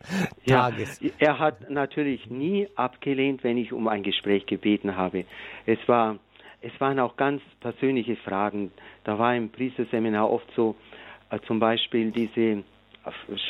Tages. 0.46 1.00
Ja, 1.00 1.10
er 1.18 1.38
hat 1.38 1.70
natürlich 1.70 2.30
nie 2.30 2.68
abgelehnt, 2.74 3.44
wenn 3.44 3.56
ich 3.56 3.72
um 3.76 3.88
ein 3.88 4.02
Gespräch 4.02 4.46
gebeten 4.46 4.96
habe. 4.96 5.24
Es 5.66 5.78
war, 5.86 6.16
es 6.62 6.72
waren 6.80 6.98
auch 6.98 7.16
ganz 7.16 7.42
persönliche 7.60 8.16
Fragen. 8.16 8.72
Da 9.04 9.18
war 9.18 9.34
im 9.36 9.50
Priesterseminar 9.50 10.30
oft 10.30 10.50
so, 10.56 10.74
äh, 11.30 11.38
zum 11.46 11.58
Beispiel 11.58 12.10
diese 12.10 12.40
äh, 12.40 12.62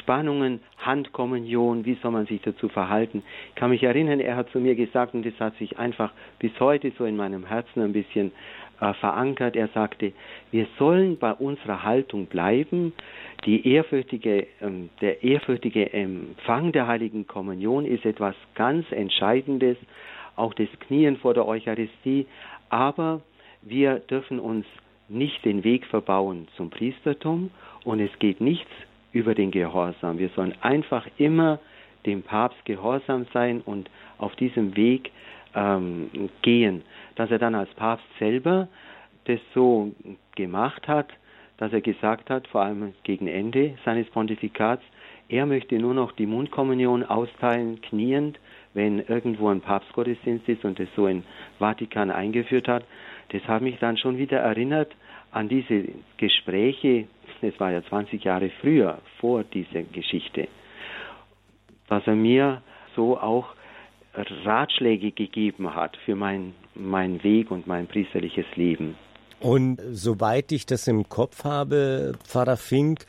Spannungen, 0.01 0.61
Handkommunion, 0.79 1.85
wie 1.85 1.95
soll 2.03 2.11
man 2.11 2.27
sich 2.27 2.41
dazu 2.43 2.69
verhalten. 2.69 3.23
Ich 3.51 3.55
kann 3.55 3.71
mich 3.71 3.83
erinnern, 3.83 4.21
er 4.21 4.37
hat 4.37 4.51
zu 4.51 4.61
mir 4.61 4.75
gesagt, 4.75 5.15
und 5.15 5.25
das 5.25 5.39
hat 5.41 5.57
sich 5.57 5.79
einfach 5.79 6.13
bis 6.39 6.53
heute 6.61 6.93
so 6.99 7.05
in 7.05 7.17
meinem 7.17 7.47
Herzen 7.47 7.83
ein 7.83 7.93
bisschen 7.93 8.33
äh, 8.81 8.93
verankert. 8.95 9.57
Er 9.57 9.69
sagte, 9.69 10.13
wir 10.51 10.67
sollen 10.79 11.19
bei 11.19 11.33
unserer 11.33 11.83
Haltung 11.83 12.27
bleiben. 12.27 12.93
Die 13.45 13.67
ehrfürchtige, 13.69 14.47
ähm, 14.61 14.91
der 15.01 15.23
ehrfürchtige 15.23 15.93
Empfang 15.93 16.73
der 16.73 16.87
heiligen 16.87 17.27
Kommunion 17.27 17.87
ist 17.87 18.05
etwas 18.05 18.35
ganz 18.55 18.91
Entscheidendes 18.91 19.77
auch 20.37 20.55
das 20.55 20.69
Knien 20.81 21.17
vor 21.17 21.35
der 21.35 21.47
Eucharistie, 21.47 22.27
aber 22.69 23.21
wir 23.63 23.99
dürfen 24.01 24.39
uns 24.39 24.67
nicht 25.09 25.45
den 25.45 25.65
Weg 25.65 25.87
verbauen 25.87 26.49
zum 26.57 26.71
Priestertum 26.71 27.51
und 27.85 28.01
es 28.01 28.11
geht 28.19 28.41
nichts 28.41 28.71
über 29.13 29.35
den 29.35 29.51
Gehorsam. 29.51 30.19
Wir 30.19 30.29
sollen 30.31 30.55
einfach 30.61 31.07
immer 31.19 31.59
dem 32.05 32.23
Papst 32.23 32.65
gehorsam 32.65 33.27
sein 33.33 33.61
und 33.61 33.91
auf 34.19 34.35
diesem 34.37 34.77
Weg 34.77 35.11
ähm, 35.55 36.31
gehen. 36.43 36.83
Dass 37.17 37.31
er 37.31 37.39
dann 37.39 37.55
als 37.55 37.71
Papst 37.75 38.07
selber 38.19 38.69
das 39.25 39.41
so 39.55 39.93
gemacht 40.37 40.87
hat, 40.87 41.09
dass 41.59 41.73
er 41.73 41.81
gesagt 41.81 42.31
hat, 42.31 42.47
vor 42.49 42.63
allem 42.63 42.93
gegen 43.03 43.27
Ende 43.27 43.77
seines 43.85 44.09
Pontifikats, 44.11 44.83
er 45.29 45.47
möchte 45.47 45.77
nur 45.79 45.95
noch 45.95 46.13
die 46.13 46.27
Mundkommunion 46.27 47.03
austeilen, 47.03 47.81
kniend, 47.81 48.39
wenn 48.77 49.01
irgendwo 49.01 49.49
ein 49.49 49.63
Papstgottesdienst 49.63 50.49
ist 50.49 50.65
und 50.65 50.79
das 50.79 50.89
so 50.95 51.07
in 51.07 51.25
Vatikan 51.59 52.11
eingeführt 52.11 52.69
hat, 52.69 52.85
das 53.31 53.43
hat 53.45 53.63
mich 53.63 53.79
dann 53.81 53.97
schon 53.97 54.19
wieder 54.19 54.39
erinnert 54.39 54.93
an 55.33 55.49
diese 55.49 55.85
Gespräche, 56.19 57.09
das 57.41 57.59
war 57.59 57.73
ja 57.73 57.83
20 57.83 58.23
Jahre 58.23 58.51
früher, 58.61 58.99
vor 59.19 59.43
dieser 59.45 59.83
Geschichte, 59.83 60.47
dass 61.89 62.07
er 62.07 62.15
mir 62.15 62.63
so 62.95 63.19
auch 63.19 63.49
Ratschläge 64.15 65.11
gegeben 65.11 65.75
hat 65.75 65.97
für 66.05 66.15
mein, 66.15 66.55
mein 66.75 67.23
Weg 67.23 67.51
und 67.51 67.67
mein 67.67 67.87
priesterliches 67.87 68.47
Leben. 68.55 68.95
Und 69.41 69.81
soweit 69.91 70.53
ich 70.53 70.65
das 70.65 70.87
im 70.89 71.09
Kopf 71.09 71.45
habe, 71.45 72.15
Pfarrer 72.25 72.57
Fink, 72.57 73.05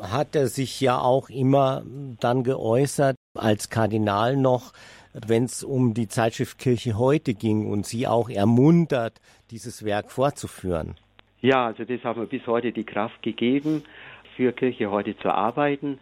hat 0.00 0.34
er 0.34 0.48
sich 0.48 0.80
ja 0.80 0.98
auch 0.98 1.28
immer 1.28 1.82
dann 2.20 2.42
geäußert, 2.42 3.16
als 3.38 3.70
Kardinal 3.70 4.36
noch, 4.36 4.72
wenn 5.26 5.44
es 5.44 5.64
um 5.64 5.94
die 5.94 6.08
Zeitschrift 6.08 6.58
Kirche 6.58 6.98
heute 6.98 7.34
ging 7.34 7.70
und 7.70 7.86
Sie 7.86 8.06
auch 8.06 8.28
ermuntert, 8.28 9.20
dieses 9.50 9.84
Werk 9.84 10.10
fortzuführen. 10.10 10.96
Ja, 11.40 11.66
also 11.66 11.84
das 11.84 12.02
hat 12.04 12.16
mir 12.16 12.26
bis 12.26 12.46
heute 12.46 12.72
die 12.72 12.84
Kraft 12.84 13.22
gegeben, 13.22 13.84
für 14.36 14.52
Kirche 14.52 14.90
heute 14.90 15.16
zu 15.18 15.30
arbeiten. 15.30 15.98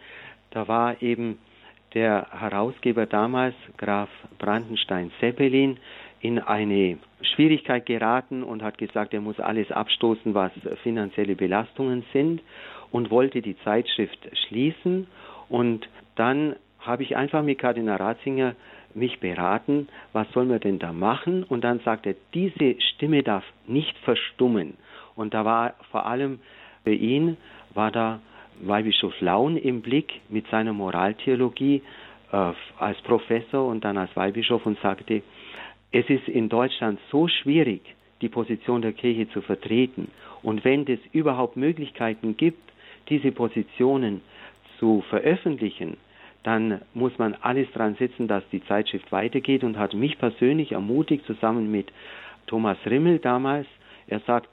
Da 0.51 0.67
war 0.67 1.01
eben 1.03 1.39
der 1.95 2.27
Herausgeber 2.31 3.07
damals, 3.07 3.55
Graf 3.77 4.09
Brandenstein-Zeppelin, 4.39 5.79
in 6.21 6.39
eine 6.39 6.99
Schwierigkeit 7.21 7.87
geraten 7.87 8.43
und 8.43 8.63
hat 8.63 8.79
gesagt, 8.79 9.15
er 9.15 9.21
muss 9.21 9.39
alles 9.39 9.71
abstoßen, 9.71 10.35
was 10.35 10.51
finanzielle 10.83 11.37
Belastungen 11.37 12.05
sind 12.13 12.41
und 12.91 13.11
wollte 13.11 13.43
die 13.43 13.57
Zeitschrift 13.63 14.19
schließen. 14.49 15.07
Und 15.49 15.89
dann 16.17 16.57
habe 16.87 17.03
ich 17.03 17.17
einfach 17.17 17.43
mit 17.43 17.59
Kardinal 17.59 17.97
Ratzinger 17.97 18.55
mich 18.95 19.21
beraten, 19.21 19.89
was 20.13 20.31
soll 20.33 20.47
man 20.47 20.61
denn 20.61 20.79
da 20.79 20.93
machen? 20.93 21.45
Und 21.45 21.65
dann 21.65 21.81
sagte 21.81 22.11
er, 22.11 22.17
diese 22.35 22.81
Stimme 22.81 23.23
darf 23.23 23.45
nicht 23.67 23.97
verstummen. 23.99 24.75
Und 25.15 25.35
da 25.35 25.45
war 25.45 25.75
vor 25.91 26.07
allem 26.07 26.41
für 26.85 26.95
ihn, 26.95 27.37
war 27.75 27.91
da 27.91 28.21
Weihbischof 28.61 29.21
Laun 29.21 29.57
im 29.57 29.83
Blick 29.83 30.21
mit 30.29 30.47
seiner 30.49 30.73
Moraltheologie 30.73 31.83
äh, 32.33 32.53
als 32.79 33.01
Professor 33.03 33.69
und 33.69 33.85
dann 33.85 33.99
als 33.99 34.15
Weihbischof 34.17 34.65
und 34.65 34.79
sagte, 34.81 35.23
es 35.93 36.09
ist 36.09 36.29
in 36.29 36.49
Deutschland 36.49 36.99
so 37.11 37.29
schwierig, 37.29 37.83
die 38.21 38.29
Position 38.29 38.83
der 38.83 38.93
Kirche 38.93 39.29
zu 39.31 39.43
vertreten. 39.43 40.11
Und 40.43 40.65
wenn 40.65 40.87
es 40.87 41.01
überhaupt 41.13 41.57
Möglichkeiten 41.57 42.37
gibt, 42.37 42.73
diese 43.09 43.31
Positionen 43.31 44.23
zu 44.79 45.05
veröffentlichen, 45.09 45.97
dann 46.47 46.81
muss 46.95 47.19
man 47.19 47.35
alles 47.41 47.69
dran 47.73 47.97
setzen, 47.97 48.29
dass 48.29 48.49
die 48.53 48.65
Zeitschrift 48.67 49.11
weitergeht 49.11 49.65
und 49.65 49.77
hat 49.77 49.95
mich 49.95 50.17
persönlich 50.17 50.71
ermutigt, 50.73 51.27
zusammen 51.27 51.73
mit 51.73 51.89
Thomas 52.47 52.79
Rimmel 52.87 53.19
damals. 53.19 53.67
Er 54.07 54.21
sagt, 54.21 54.49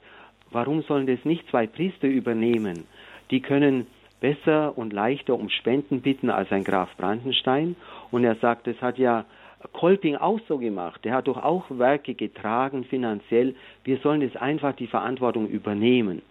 warum 0.50 0.82
sollen 0.82 1.06
das 1.06 1.24
nicht 1.24 1.48
zwei 1.50 1.68
Priester 1.68 2.08
übernehmen? 2.08 2.82
Die 3.30 3.40
können 3.40 3.86
besser 4.18 4.76
und 4.76 4.92
leichter 4.92 5.34
um 5.34 5.48
Spenden 5.50 6.00
bitten 6.00 6.30
als 6.30 6.50
ein 6.50 6.64
Graf 6.64 6.88
Brandenstein. 6.96 7.76
Und 8.10 8.24
er 8.24 8.34
sagt, 8.36 8.66
das 8.66 8.82
hat 8.82 8.98
ja 8.98 9.24
Kolping 9.72 10.16
auch 10.16 10.40
so 10.48 10.58
gemacht. 10.58 11.04
Der 11.04 11.14
hat 11.14 11.28
doch 11.28 11.40
auch 11.44 11.66
Werke 11.70 12.14
getragen 12.14 12.82
finanziell. 12.82 13.54
Wir 13.84 13.98
sollen 13.98 14.20
jetzt 14.20 14.36
einfach 14.36 14.74
die 14.74 14.88
Verantwortung 14.88 15.46
übernehmen 15.46 16.22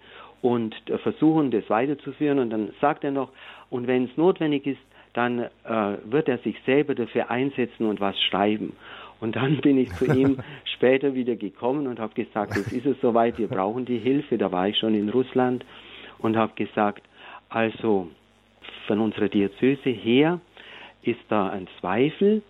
und 0.41 0.75
versuchen, 1.03 1.51
das 1.51 1.69
weiterzuführen. 1.69 2.39
Und 2.39 2.49
dann 2.49 2.73
sagt 2.81 3.05
er 3.05 3.11
noch, 3.11 3.29
und 3.69 3.87
wenn 3.87 4.03
es 4.03 4.17
notwendig 4.17 4.67
ist, 4.67 4.81
dann 5.13 5.39
äh, 5.39 5.49
wird 6.05 6.27
er 6.27 6.39
sich 6.39 6.55
selber 6.65 6.95
dafür 6.95 7.29
einsetzen 7.29 7.85
und 7.85 7.99
was 7.99 8.19
schreiben. 8.19 8.75
Und 9.19 9.35
dann 9.35 9.57
bin 9.57 9.77
ich 9.77 9.93
zu 9.93 10.05
ihm 10.05 10.39
später 10.75 11.13
wieder 11.13 11.35
gekommen 11.35 11.87
und 11.87 11.99
habe 11.99 12.13
gesagt, 12.13 12.57
jetzt 12.57 12.73
ist 12.73 12.85
es 12.85 12.99
soweit, 12.99 13.37
wir 13.37 13.47
brauchen 13.47 13.85
die 13.85 13.99
Hilfe. 13.99 14.37
Da 14.37 14.51
war 14.51 14.67
ich 14.67 14.77
schon 14.77 14.95
in 14.95 15.09
Russland 15.09 15.63
und 16.17 16.35
habe 16.35 16.53
gesagt, 16.55 17.03
also 17.49 18.09
von 18.87 18.99
unserer 18.99 19.29
Diözese 19.29 19.91
her 19.91 20.41
ist 21.03 21.21
da 21.29 21.49
ein 21.49 21.67
Zweifel 21.79 22.41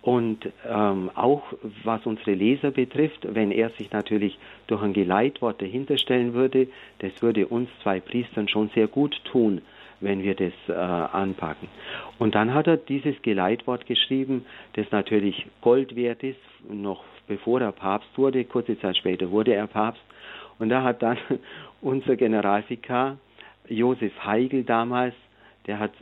und 0.00 0.48
ähm, 0.68 1.10
auch 1.14 1.42
was 1.84 2.04
unsere 2.06 2.34
Leser 2.34 2.70
betrifft, 2.70 3.26
wenn 3.34 3.52
er 3.52 3.70
sich 3.70 3.92
natürlich 3.92 4.38
durch 4.66 4.82
ein 4.82 4.92
Geleitwort 4.92 5.62
dahinterstellen 5.62 6.34
würde, 6.34 6.68
das 6.98 7.12
würde 7.20 7.46
uns 7.46 7.68
zwei 7.82 8.00
Priestern 8.00 8.48
schon 8.48 8.70
sehr 8.74 8.88
gut 8.88 9.20
tun 9.24 9.62
wenn 10.02 10.22
wir 10.22 10.34
das 10.34 10.52
äh, 10.68 10.72
anpacken. 10.72 11.68
Und 12.18 12.34
dann 12.34 12.52
hat 12.52 12.66
er 12.66 12.76
dieses 12.76 13.20
Geleitwort 13.22 13.86
geschrieben, 13.86 14.44
das 14.74 14.86
natürlich 14.90 15.46
Gold 15.60 15.96
wert 15.96 16.22
ist, 16.22 16.40
noch 16.68 17.02
bevor 17.26 17.60
er 17.60 17.72
Papst 17.72 18.10
wurde, 18.16 18.44
kurze 18.44 18.78
Zeit 18.80 18.96
später 18.96 19.30
wurde 19.30 19.54
er 19.54 19.66
Papst. 19.66 20.02
Und 20.58 20.68
da 20.68 20.82
hat 20.82 21.02
dann 21.02 21.16
unser 21.80 22.16
Generalvikar 22.16 23.16
Josef 23.68 24.12
Heigl 24.24 24.64
damals 24.64 25.14
der 25.66 25.78
hat 25.78 25.92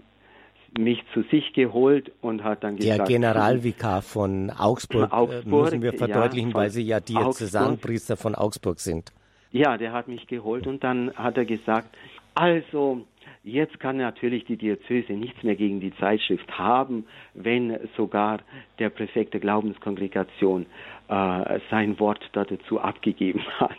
mich 0.79 1.03
zu 1.13 1.23
sich 1.31 1.53
geholt 1.53 2.13
und 2.21 2.45
hat 2.45 2.63
dann 2.63 2.77
gesagt... 2.77 2.99
Der 3.01 3.07
Generalvikar 3.07 4.03
von 4.03 4.51
Augsburg, 4.51 5.13
Augsburg 5.13 5.65
müssen 5.65 5.83
wir 5.83 5.93
verdeutlichen, 5.93 6.51
ja, 6.51 6.55
weil 6.55 6.71
Sie 6.71 6.83
ja 6.83 7.01
Diözesanpriester 7.01 8.17
von 8.17 8.35
Augsburg 8.37 8.79
sind. 8.79 9.13
Ja, 9.51 9.77
der 9.77 9.93
hat 9.93 10.07
mich 10.07 10.29
geholt 10.29 10.69
und 10.69 10.85
dann 10.85 11.13
hat 11.17 11.37
er 11.37 11.45
gesagt, 11.45 11.97
also 12.35 13.05
Jetzt 13.43 13.81
kann 13.81 13.97
natürlich 13.97 14.45
die 14.45 14.59
Diözese 14.59 15.15
nichts 15.15 15.43
mehr 15.43 15.57
gegen 15.57 15.81
die 15.81 15.97
Zeitschrift 15.97 16.59
haben, 16.59 17.07
wenn 17.33 17.79
sogar 17.97 18.41
der 18.79 18.91
Präfekt 18.91 19.33
der 19.33 19.41
Glaubenskongregation 19.41 20.67
äh, 21.09 21.59
sein 21.71 21.99
Wort 21.99 22.21
dazu 22.35 22.81
abgegeben 22.81 23.43
hat. 23.59 23.79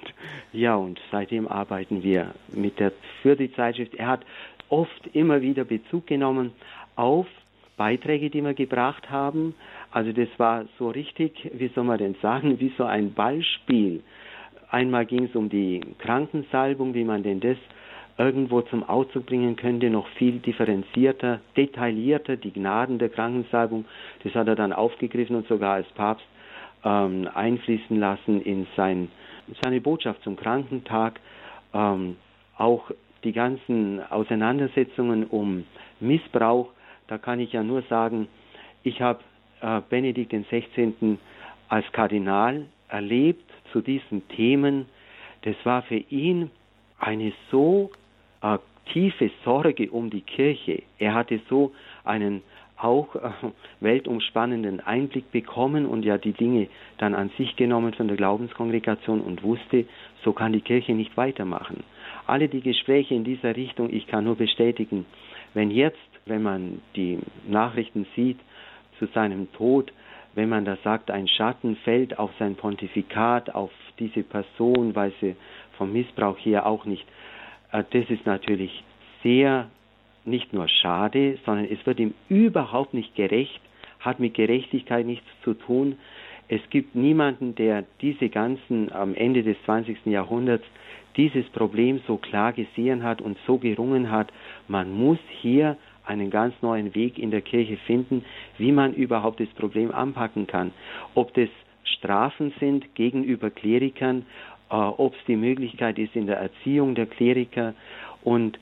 Ja, 0.52 0.76
und 0.76 1.00
seitdem 1.12 1.48
arbeiten 1.48 2.02
wir 2.02 2.34
mit 2.52 2.80
der, 2.80 2.92
für 3.22 3.36
die 3.36 3.54
Zeitschrift. 3.54 3.94
Er 3.94 4.08
hat 4.08 4.26
oft 4.70 5.08
immer 5.14 5.42
wieder 5.42 5.64
Bezug 5.64 6.08
genommen 6.08 6.54
auf 6.96 7.28
Beiträge, 7.78 8.32
die 8.32 8.42
wir 8.42 8.56
gebracht 8.56 9.12
haben. 9.12 9.54
Also 9.92 10.12
das 10.12 10.30
war 10.38 10.66
so 10.80 10.90
richtig, 10.90 11.52
wie 11.54 11.68
soll 11.68 11.84
man 11.84 12.00
denn 12.00 12.16
sagen, 12.20 12.60
wie 12.60 12.74
so 12.78 12.86
ein 12.86 13.14
Ballspiel. 13.14 14.02
Einmal 14.72 15.06
ging 15.06 15.26
es 15.26 15.36
um 15.36 15.50
die 15.50 15.82
Krankensalbung, 16.00 16.96
wie 16.96 17.04
man 17.04 17.22
denn 17.22 17.42
das 17.42 17.58
irgendwo 18.18 18.62
zum 18.62 18.84
Ausdruck 18.84 19.26
bringen 19.26 19.56
könnte, 19.56 19.90
noch 19.90 20.08
viel 20.10 20.40
differenzierter, 20.40 21.40
detaillierter, 21.58 22.38
die 22.38 22.52
Gnaden 22.52 23.00
der 23.00 23.10
Krankensalbung. 23.10 23.86
Das 24.24 24.34
hat 24.36 24.48
er 24.48 24.56
dann 24.56 24.74
aufgegriffen 24.74 25.36
und 25.36 25.48
sogar 25.48 25.74
als 25.76 25.88
Papst 25.90 26.26
ähm, 26.84 27.28
einfließen 27.34 28.00
lassen 28.00 28.42
in 28.42 28.68
sein, 28.76 29.10
seine 29.64 29.82
Botschaft 29.82 30.24
zum 30.24 30.36
Krankentag. 30.36 31.20
Ähm, 31.74 32.18
auch 32.58 32.92
die 33.24 33.34
ganzen 33.34 34.02
Auseinandersetzungen 34.10 35.26
um 35.26 35.66
Missbrauch, 36.00 36.70
da 37.08 37.18
kann 37.18 37.40
ich 37.40 37.54
ja 37.54 37.64
nur 37.64 37.82
sagen, 37.84 38.28
ich 38.84 39.02
habe 39.02 39.20
äh, 39.62 39.82
Benedikt 39.90 40.34
XVI. 40.34 41.18
als 41.70 41.86
Kardinal 41.92 42.66
erlebt 42.88 43.50
zu 43.72 43.82
diesen 43.82 44.28
Themen. 44.30 44.86
Das 45.44 45.56
war 45.64 45.84
für 45.84 45.98
ihn 45.98 46.50
eine 47.00 47.34
so 47.52 47.92
äh, 48.42 48.58
tiefe 48.92 49.32
Sorge 49.46 49.90
um 49.92 50.10
die 50.10 50.22
Kirche. 50.22 50.84
Er 50.98 51.14
hatte 51.14 51.40
so 51.50 51.72
einen 52.04 52.42
auch 52.78 53.16
äh, 53.16 53.30
weltumspannenden 53.80 54.80
Einblick 54.80 55.32
bekommen 55.32 55.86
und 55.86 56.04
ja 56.04 56.18
die 56.18 56.34
Dinge 56.34 56.68
dann 56.98 57.14
an 57.14 57.30
sich 57.38 57.56
genommen 57.56 57.94
von 57.94 58.08
der 58.08 58.18
Glaubenskongregation 58.18 59.22
und 59.22 59.44
wusste, 59.44 59.86
so 60.24 60.34
kann 60.34 60.54
die 60.54 60.62
Kirche 60.62 60.94
nicht 60.94 61.16
weitermachen. 61.18 61.84
Alle 62.28 62.48
die 62.48 62.62
Gespräche 62.62 63.14
in 63.14 63.24
dieser 63.24 63.56
Richtung, 63.56 63.92
ich 63.92 64.08
kann 64.08 64.24
nur 64.24 64.36
bestätigen, 64.36 65.06
wenn 65.54 65.72
jetzt, 65.72 65.98
wenn 66.26 66.44
man 66.44 66.82
die 66.96 67.20
Nachrichten 67.48 68.06
sieht 68.16 68.40
zu 69.00 69.08
seinem 69.08 69.52
Tod, 69.54 69.92
wenn 70.34 70.50
man 70.50 70.66
da 70.66 70.78
sagt, 70.84 71.12
ein 71.12 71.28
Schatten 71.28 71.76
fällt 71.78 72.18
auf 72.18 72.32
sein 72.40 72.56
Pontifikat, 72.56 73.54
auf 73.54 73.72
diese 74.00 74.24
Person, 74.24 74.96
weil 74.96 75.12
sie 75.20 75.36
vom 75.78 75.92
Missbrauch 75.92 76.38
hier 76.38 76.66
auch 76.66 76.86
nicht 76.86 77.06
das 77.72 78.10
ist 78.10 78.26
natürlich 78.26 78.84
sehr 79.24 79.70
nicht 80.26 80.54
nur 80.54 80.68
schade, 80.68 81.38
sondern 81.46 81.66
es 81.66 81.84
wird 81.86 82.00
ihm 82.00 82.14
überhaupt 82.30 82.94
nicht 82.94 83.16
gerecht, 83.16 83.60
hat 84.00 84.20
mit 84.20 84.34
Gerechtigkeit 84.34 85.06
nichts 85.06 85.28
zu 85.44 85.54
tun. 85.54 85.98
Es 86.48 86.62
gibt 86.70 86.96
niemanden, 86.96 87.56
der 87.56 87.86
diese 88.02 88.30
ganzen 88.30 88.92
am 88.92 89.16
Ende 89.16 89.42
des 89.44 89.56
20. 89.66 90.06
Jahrhunderts 90.06 90.66
dieses 91.16 91.46
Problem 91.50 92.02
so 92.08 92.18
klar 92.18 92.54
gesehen 92.54 93.04
hat 93.04 93.22
und 93.22 93.38
so 93.48 93.58
gerungen 93.58 94.12
hat. 94.12 94.32
Man 94.68 94.92
muss 94.92 95.20
hier 95.42 95.78
einen 96.06 96.30
ganz 96.30 96.54
neuen 96.62 96.94
Weg 96.96 97.18
in 97.18 97.32
der 97.32 97.42
Kirche 97.42 97.78
finden, 97.78 98.26
wie 98.58 98.72
man 98.72 98.94
überhaupt 98.94 99.40
das 99.40 99.50
Problem 99.50 99.92
anpacken 99.92 100.48
kann. 100.48 100.74
Ob 101.16 101.34
das 101.36 101.50
Strafen 101.84 102.54
sind 102.60 102.96
gegenüber 102.96 103.50
Klerikern 103.50 104.26
ob 104.72 105.14
es 105.16 105.26
die 105.28 105.36
Möglichkeit 105.36 106.00
ist 106.00 106.16
in 106.16 106.28
der 106.28 106.38
Erziehung 106.38 106.96
der 106.96 107.06
Kleriker 107.06 107.74
und 108.24 108.60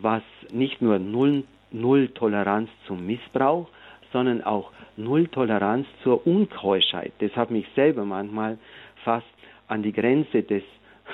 was 0.00 0.22
nicht 0.50 0.82
nur 0.82 0.98
Null, 0.98 1.44
Null 1.70 2.08
Toleranz 2.08 2.68
zum 2.86 3.06
Missbrauch, 3.06 3.68
sondern 4.12 4.42
auch 4.42 4.72
Null 4.96 5.28
Toleranz 5.28 5.86
zur 6.02 6.26
Unkeuschheit. 6.26 7.12
Das 7.20 7.34
hat 7.36 7.50
mich 7.50 7.66
selber 7.74 8.04
manchmal 8.04 8.58
fast 9.04 9.26
an 9.68 9.82
die 9.82 9.92
Grenze 9.92 10.42
des, 10.42 10.62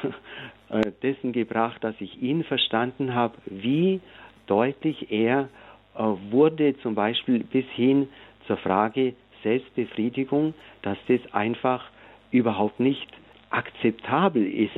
äh, 0.71 0.91
dessen 1.03 1.33
gebracht, 1.33 1.85
dass 1.85 1.95
ich 2.01 2.21
ihn 2.21 2.45
verstanden 2.45 3.15
habe, 3.15 3.35
wie 3.47 4.01
deutlich 4.47 5.13
er 5.13 5.49
äh, 5.95 6.03
wurde, 6.31 6.77
zum 6.79 6.95
Beispiel 6.95 7.45
bis 7.45 7.67
hin 7.67 8.09
zur 8.47 8.57
Frage 8.57 9.15
Selbstbefriedigung, 9.43 10.55
dass 10.83 10.99
das 11.07 11.21
einfach 11.33 11.85
überhaupt 12.31 12.81
nicht 12.81 13.09
akzeptabel 13.51 14.47
ist 14.47 14.73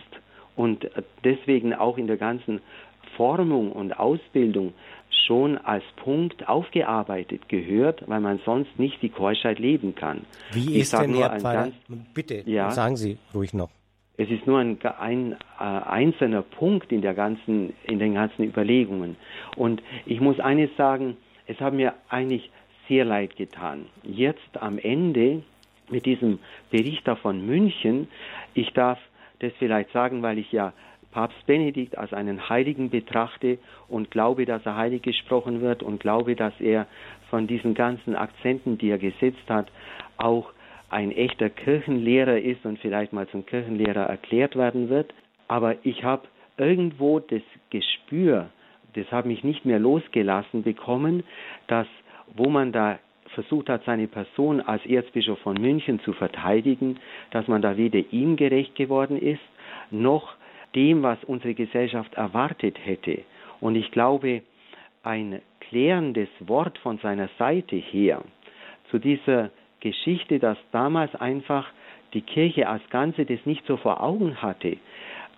und 0.56 0.88
deswegen 1.24 1.74
auch 1.74 1.98
in 1.98 2.06
der 2.06 2.16
ganzen 2.16 2.60
Formung 3.16 3.72
und 3.72 3.98
Ausbildung 3.98 4.74
schon 5.26 5.58
als 5.58 5.84
Punkt 5.96 6.48
aufgearbeitet 6.48 7.48
gehört, 7.48 8.02
weil 8.08 8.20
man 8.20 8.40
sonst 8.44 8.78
nicht 8.78 9.00
die 9.02 9.08
Keuschheit 9.08 9.58
leben 9.58 9.94
kann. 9.94 10.22
Wie 10.52 10.74
ich 10.74 10.82
ist 10.82 10.92
denn 10.92 11.14
Herr 11.14 11.38
Pfarrer? 11.38 11.72
Bitte, 12.14 12.42
ja, 12.46 12.70
sagen 12.70 12.96
Sie 12.96 13.18
ruhig 13.34 13.52
noch. 13.54 13.70
Es 14.16 14.28
ist 14.28 14.46
nur 14.46 14.58
ein, 14.58 14.78
ein 14.98 15.32
äh, 15.32 15.36
einzelner 15.64 16.42
Punkt 16.42 16.92
in 16.92 17.00
der 17.00 17.14
ganzen, 17.14 17.72
in 17.84 17.98
den 17.98 18.14
ganzen 18.14 18.44
Überlegungen. 18.44 19.16
Und 19.56 19.82
ich 20.04 20.20
muss 20.20 20.38
eines 20.40 20.68
sagen, 20.76 21.16
es 21.46 21.58
hat 21.58 21.72
mir 21.72 21.94
eigentlich 22.10 22.50
sehr 22.86 23.06
leid 23.06 23.36
getan. 23.36 23.86
Jetzt 24.02 24.60
am 24.60 24.78
Ende 24.78 25.42
mit 25.90 26.06
diesem 26.06 26.38
Bericht 26.70 27.08
von 27.22 27.44
München. 27.44 28.08
Ich 28.54 28.72
darf 28.72 28.98
das 29.40 29.52
vielleicht 29.58 29.90
sagen, 29.92 30.22
weil 30.22 30.38
ich 30.38 30.52
ja 30.52 30.72
Papst 31.12 31.44
Benedikt 31.46 31.98
als 31.98 32.12
einen 32.12 32.48
Heiligen 32.48 32.90
betrachte 32.90 33.58
und 33.88 34.10
glaube, 34.10 34.44
dass 34.44 34.64
er 34.64 34.76
heilig 34.76 35.02
gesprochen 35.02 35.60
wird 35.60 35.82
und 35.82 36.00
glaube, 36.00 36.36
dass 36.36 36.52
er 36.60 36.86
von 37.30 37.46
diesen 37.46 37.74
ganzen 37.74 38.14
Akzenten, 38.14 38.78
die 38.78 38.90
er 38.90 38.98
gesetzt 38.98 39.48
hat, 39.48 39.66
auch 40.18 40.52
ein 40.88 41.10
echter 41.10 41.50
Kirchenlehrer 41.50 42.38
ist 42.38 42.64
und 42.64 42.78
vielleicht 42.78 43.12
mal 43.12 43.28
zum 43.28 43.46
Kirchenlehrer 43.46 44.06
erklärt 44.06 44.56
werden 44.56 44.88
wird. 44.88 45.12
Aber 45.48 45.76
ich 45.84 46.04
habe 46.04 46.28
irgendwo 46.56 47.18
das 47.20 47.42
Gespür, 47.70 48.50
das 48.94 49.10
hat 49.10 49.26
mich 49.26 49.42
nicht 49.44 49.64
mehr 49.64 49.78
losgelassen 49.78 50.62
bekommen, 50.62 51.24
dass 51.66 51.86
wo 52.36 52.48
man 52.48 52.70
da 52.70 52.98
versucht 53.34 53.68
hat, 53.68 53.84
seine 53.84 54.08
Person 54.08 54.60
als 54.60 54.84
Erzbischof 54.86 55.38
von 55.40 55.54
München 55.60 56.00
zu 56.00 56.12
verteidigen, 56.12 56.98
dass 57.30 57.48
man 57.48 57.62
da 57.62 57.76
weder 57.76 58.00
ihm 58.12 58.36
gerecht 58.36 58.74
geworden 58.74 59.20
ist, 59.20 59.42
noch 59.90 60.34
dem, 60.74 61.02
was 61.02 61.22
unsere 61.24 61.54
Gesellschaft 61.54 62.14
erwartet 62.14 62.78
hätte. 62.84 63.22
Und 63.60 63.74
ich 63.76 63.90
glaube, 63.90 64.42
ein 65.02 65.40
klärendes 65.60 66.28
Wort 66.40 66.78
von 66.78 66.98
seiner 66.98 67.28
Seite 67.38 67.76
her 67.76 68.22
zu 68.90 68.98
dieser 68.98 69.50
Geschichte, 69.80 70.38
dass 70.38 70.58
damals 70.72 71.14
einfach 71.14 71.66
die 72.12 72.22
Kirche 72.22 72.68
als 72.68 72.82
Ganze 72.90 73.24
das 73.24 73.38
nicht 73.46 73.64
so 73.66 73.76
vor 73.76 74.02
Augen 74.02 74.42
hatte, 74.42 74.76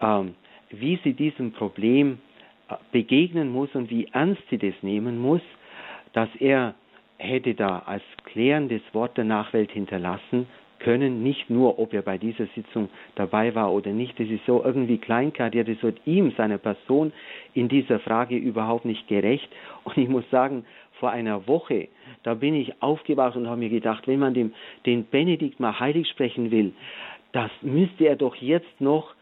ähm, 0.00 0.34
wie 0.70 0.98
sie 1.04 1.12
diesem 1.12 1.52
Problem 1.52 2.18
äh, 2.68 2.74
begegnen 2.92 3.50
muss 3.52 3.74
und 3.74 3.90
wie 3.90 4.08
ernst 4.12 4.42
sie 4.50 4.58
das 4.58 4.74
nehmen 4.82 5.18
muss, 5.18 5.42
dass 6.12 6.28
er 6.38 6.74
hätte 7.22 7.54
da 7.54 7.82
als 7.86 8.02
klärendes 8.24 8.82
Wort 8.92 9.16
der 9.16 9.24
Nachwelt 9.24 9.70
hinterlassen 9.70 10.46
können, 10.80 11.22
nicht 11.22 11.48
nur, 11.48 11.78
ob 11.78 11.92
er 11.94 12.02
bei 12.02 12.18
dieser 12.18 12.46
Sitzung 12.54 12.88
dabei 13.14 13.54
war 13.54 13.72
oder 13.72 13.92
nicht. 13.92 14.18
Das 14.18 14.28
ist 14.28 14.44
so 14.46 14.62
irgendwie 14.64 14.98
kleinkartiert, 14.98 15.68
das 15.68 15.82
wird 15.82 16.00
ihm, 16.06 16.32
seiner 16.36 16.58
Person 16.58 17.12
in 17.54 17.68
dieser 17.68 18.00
Frage 18.00 18.36
überhaupt 18.36 18.84
nicht 18.84 19.06
gerecht. 19.06 19.48
Und 19.84 19.96
ich 19.96 20.08
muss 20.08 20.28
sagen, 20.30 20.64
vor 20.98 21.10
einer 21.10 21.46
Woche, 21.46 21.88
da 22.22 22.34
bin 22.34 22.54
ich 22.54 22.82
aufgewacht 22.82 23.36
und 23.36 23.46
habe 23.48 23.58
mir 23.58 23.70
gedacht, 23.70 24.06
wenn 24.06 24.18
man 24.18 24.34
dem, 24.34 24.52
den 24.86 25.06
Benedikt 25.06 25.60
mal 25.60 25.78
heilig 25.78 26.08
sprechen 26.08 26.50
will, 26.50 26.72
das 27.32 27.50
müsste 27.62 28.06
er 28.06 28.16
doch 28.16 28.34
jetzt 28.36 28.80
noch 28.80 29.14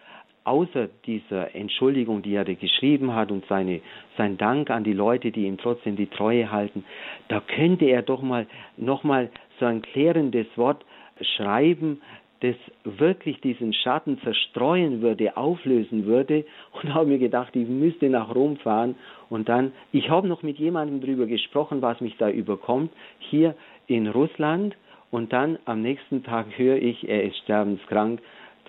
außer 0.45 0.89
dieser 1.07 1.55
Entschuldigung, 1.55 2.23
die 2.23 2.35
er 2.35 2.45
geschrieben 2.45 3.15
hat 3.15 3.31
und 3.31 3.45
seine, 3.47 3.81
sein 4.17 4.37
Dank 4.37 4.71
an 4.71 4.85
die 4.85 4.93
Leute, 4.93 5.31
die 5.31 5.47
ihm 5.47 5.59
trotzdem 5.59 5.97
die 5.97 6.07
Treue 6.07 6.51
halten, 6.51 6.85
da 7.29 7.41
könnte 7.41 7.87
er 7.87 8.03
doch 8.03 8.23
mal 8.23 8.47
nochmal 8.77 9.31
so 9.59 9.67
ein 9.67 9.83
klärendes 9.83 10.47
Wort 10.57 10.85
schreiben, 11.21 12.01
das 12.41 12.57
wirklich 12.85 13.41
diesen 13.41 13.73
Schatten 13.75 14.19
zerstreuen 14.23 15.03
würde, 15.03 15.37
auflösen 15.37 16.07
würde. 16.07 16.45
Und 16.73 16.95
habe 16.95 17.07
mir 17.07 17.19
gedacht, 17.19 17.55
ich 17.55 17.69
müsste 17.69 18.09
nach 18.09 18.35
Rom 18.35 18.57
fahren. 18.57 18.97
Und 19.29 19.49
dann, 19.49 19.73
ich 19.93 20.09
habe 20.09 20.27
noch 20.27 20.43
mit 20.43 20.59
jemandem 20.59 21.01
darüber 21.01 21.27
gesprochen, 21.27 21.83
was 21.83 22.01
mich 22.01 22.17
da 22.17 22.31
überkommt, 22.31 22.93
hier 23.19 23.55
in 23.87 24.09
Russland. 24.09 24.75
Und 25.11 25.33
dann 25.33 25.59
am 25.65 25.83
nächsten 25.83 26.23
Tag 26.23 26.47
höre 26.57 26.77
ich, 26.77 27.09
er 27.09 27.25
ist 27.25 27.37
sterbenskrank. 27.39 28.21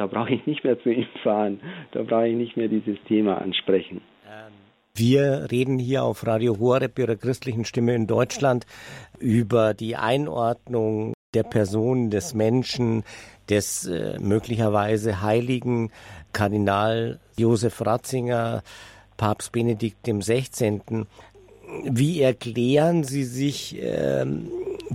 Da 0.01 0.07
brauche 0.07 0.33
ich 0.33 0.47
nicht 0.47 0.63
mehr 0.63 0.81
zu 0.81 0.89
ihm 0.89 1.05
fahren. 1.21 1.59
Da 1.91 2.01
brauche 2.01 2.27
ich 2.27 2.35
nicht 2.35 2.57
mehr 2.57 2.67
dieses 2.67 2.97
Thema 3.07 3.39
ansprechen. 3.39 4.01
Wir 4.95 5.47
reden 5.51 5.77
hier 5.77 6.03
auf 6.03 6.25
Radio 6.25 6.57
Horeb, 6.59 6.97
Ihrer 6.97 7.15
christlichen 7.15 7.65
Stimme 7.65 7.93
in 7.93 8.07
Deutschland, 8.07 8.65
über 9.19 9.75
die 9.75 9.97
Einordnung 9.97 11.13
der 11.35 11.43
Person, 11.43 12.09
des 12.09 12.33
Menschen, 12.33 13.03
des 13.47 13.85
äh, 13.85 14.17
möglicherweise 14.19 15.21
heiligen 15.21 15.91
Kardinal 16.33 17.19
Josef 17.37 17.85
Ratzinger, 17.85 18.63
Papst 19.17 19.51
Benedikt 19.51 20.07
XVI. 20.07 20.81
Wie 21.83 22.21
erklären 22.21 23.03
Sie 23.03 23.23
sich 23.23 23.79
äh, 23.79 24.25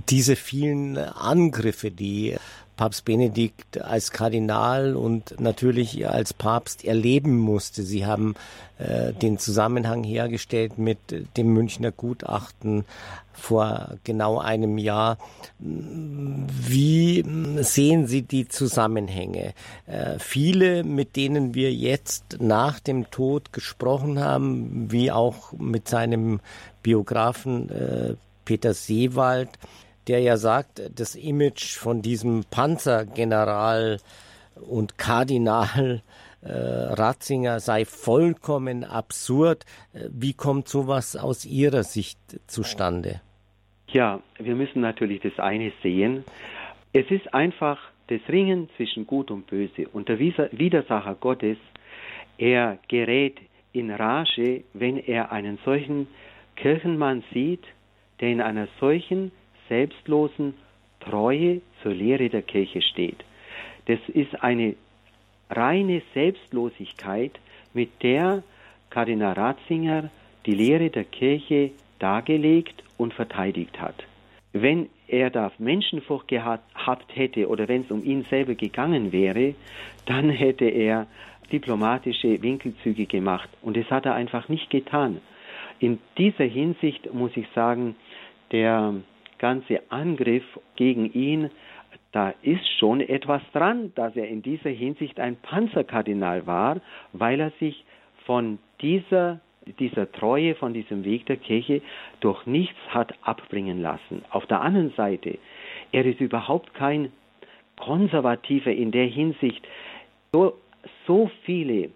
diese 0.09 0.35
vielen 0.35 0.97
Angriffe, 0.97 1.91
die 1.91 2.35
Papst 2.77 3.05
Benedikt 3.05 3.81
als 3.81 4.11
Kardinal 4.11 4.95
und 4.95 5.39
natürlich 5.39 6.07
als 6.07 6.33
Papst 6.33 6.85
erleben 6.85 7.37
musste. 7.37 7.83
Sie 7.83 8.05
haben 8.05 8.35
äh, 8.77 9.13
den 9.13 9.39
Zusammenhang 9.39 10.03
hergestellt 10.03 10.77
mit 10.77 10.99
dem 11.35 11.53
Münchner 11.53 11.91
Gutachten 11.91 12.85
vor 13.33 13.97
genau 14.03 14.39
einem 14.39 14.77
Jahr. 14.77 15.17
Wie 15.59 17.25
sehen 17.61 18.07
Sie 18.07 18.21
die 18.21 18.47
Zusammenhänge? 18.47 19.53
Äh, 19.87 20.19
viele, 20.19 20.83
mit 20.83 21.15
denen 21.15 21.55
wir 21.55 21.73
jetzt 21.73 22.37
nach 22.39 22.79
dem 22.79 23.09
Tod 23.09 23.53
gesprochen 23.53 24.19
haben, 24.19 24.91
wie 24.91 25.11
auch 25.11 25.51
mit 25.53 25.87
seinem 25.87 26.39
Biografen 26.83 27.69
äh, 27.69 28.15
Peter 28.45 28.73
Seewald, 28.73 29.49
der 30.07 30.19
ja 30.19 30.37
sagt, 30.37 30.81
das 30.95 31.15
Image 31.15 31.75
von 31.75 32.01
diesem 32.01 32.43
Panzergeneral 32.49 33.99
und 34.55 34.97
Kardinal 34.97 36.01
äh, 36.41 36.51
Ratzinger 36.51 37.59
sei 37.59 37.85
vollkommen 37.85 38.83
absurd. 38.83 39.65
Äh, 39.93 40.09
wie 40.11 40.33
kommt 40.33 40.67
sowas 40.67 41.15
aus 41.15 41.45
Ihrer 41.45 41.83
Sicht 41.83 42.19
zustande? 42.47 43.21
Ja, 43.89 44.21
wir 44.37 44.55
müssen 44.55 44.81
natürlich 44.81 45.21
das 45.21 45.37
eine 45.39 45.71
sehen. 45.81 46.23
Es 46.93 47.09
ist 47.09 47.33
einfach 47.33 47.79
das 48.07 48.21
Ringen 48.29 48.69
zwischen 48.77 49.05
Gut 49.07 49.31
und 49.31 49.47
Böse. 49.47 49.87
Und 49.91 50.09
der 50.09 50.19
Widersacher 50.19 51.15
Gottes, 51.15 51.57
er 52.37 52.77
gerät 52.87 53.37
in 53.73 53.91
Rage, 53.91 54.63
wenn 54.73 54.97
er 54.97 55.31
einen 55.31 55.59
solchen 55.65 56.07
Kirchenmann 56.55 57.23
sieht, 57.33 57.63
der 58.19 58.29
in 58.29 58.41
einer 58.41 58.67
solchen 58.79 59.31
selbstlosen 59.69 60.53
Treue 60.99 61.61
zur 61.81 61.93
Lehre 61.93 62.29
der 62.29 62.41
Kirche 62.41 62.81
steht. 62.81 63.23
Das 63.85 63.99
ist 64.07 64.43
eine 64.43 64.75
reine 65.49 66.01
Selbstlosigkeit, 66.13 67.39
mit 67.73 68.03
der 68.03 68.43
Kardinal 68.89 69.33
Ratzinger 69.33 70.09
die 70.45 70.55
Lehre 70.55 70.89
der 70.89 71.03
Kirche 71.03 71.71
dargelegt 71.99 72.83
und 72.97 73.13
verteidigt 73.13 73.79
hat. 73.79 73.95
Wenn 74.53 74.89
er 75.07 75.29
da 75.29 75.51
Menschenfurcht 75.57 76.27
gehabt 76.27 77.15
hätte 77.15 77.47
oder 77.47 77.67
wenn 77.67 77.83
es 77.83 77.91
um 77.91 78.03
ihn 78.03 78.23
selber 78.23 78.55
gegangen 78.55 79.11
wäre, 79.11 79.55
dann 80.05 80.29
hätte 80.29 80.65
er 80.65 81.07
diplomatische 81.51 82.41
Winkelzüge 82.41 83.05
gemacht. 83.05 83.49
Und 83.61 83.77
das 83.77 83.89
hat 83.89 84.05
er 84.05 84.15
einfach 84.15 84.49
nicht 84.49 84.69
getan. 84.69 85.21
In 85.79 85.99
dieser 86.17 86.45
Hinsicht 86.45 87.13
muss 87.13 87.31
ich 87.35 87.47
sagen, 87.53 87.95
der 88.51 88.95
ganze 89.39 89.81
Angriff 89.89 90.43
gegen 90.75 91.11
ihn, 91.13 91.49
da 92.11 92.33
ist 92.41 92.67
schon 92.79 93.01
etwas 93.01 93.41
dran, 93.53 93.91
dass 93.95 94.15
er 94.15 94.27
in 94.27 94.41
dieser 94.41 94.69
Hinsicht 94.69 95.19
ein 95.19 95.35
Panzerkardinal 95.35 96.47
war, 96.47 96.81
weil 97.13 97.39
er 97.39 97.51
sich 97.59 97.83
von 98.25 98.59
dieser 98.81 99.39
dieser 99.79 100.11
Treue, 100.11 100.55
von 100.55 100.73
diesem 100.73 101.03
Weg 101.03 101.25
der 101.25 101.37
Kirche 101.37 101.81
durch 102.19 102.45
nichts 102.45 102.77
hat 102.89 103.13
abbringen 103.21 103.81
lassen. 103.81 104.23
Auf 104.29 104.45
der 104.45 104.61
anderen 104.61 104.93
Seite, 104.95 105.37
er 105.91 106.05
ist 106.05 106.21
überhaupt 106.21 106.73
kein 106.73 107.11
Konservativer 107.77 108.71
in 108.71 108.91
der 108.91 109.07
Hinsicht, 109.07 109.67
so, 110.31 110.53
so 111.05 111.29
viele 111.43 111.89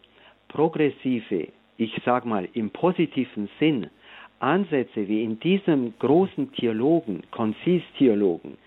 progressive, 0.47 1.47
ich 1.77 2.01
sag 2.05 2.25
mal 2.25 2.47
im 2.53 2.69
positiven 2.69 3.49
Sinn, 3.59 3.89
Ansätze 4.41 5.07
wie 5.07 5.23
in 5.23 5.39
diesem 5.39 5.93
großen 5.99 6.51
Theologen, 6.53 7.23
Konzilstheologen, 7.31 8.57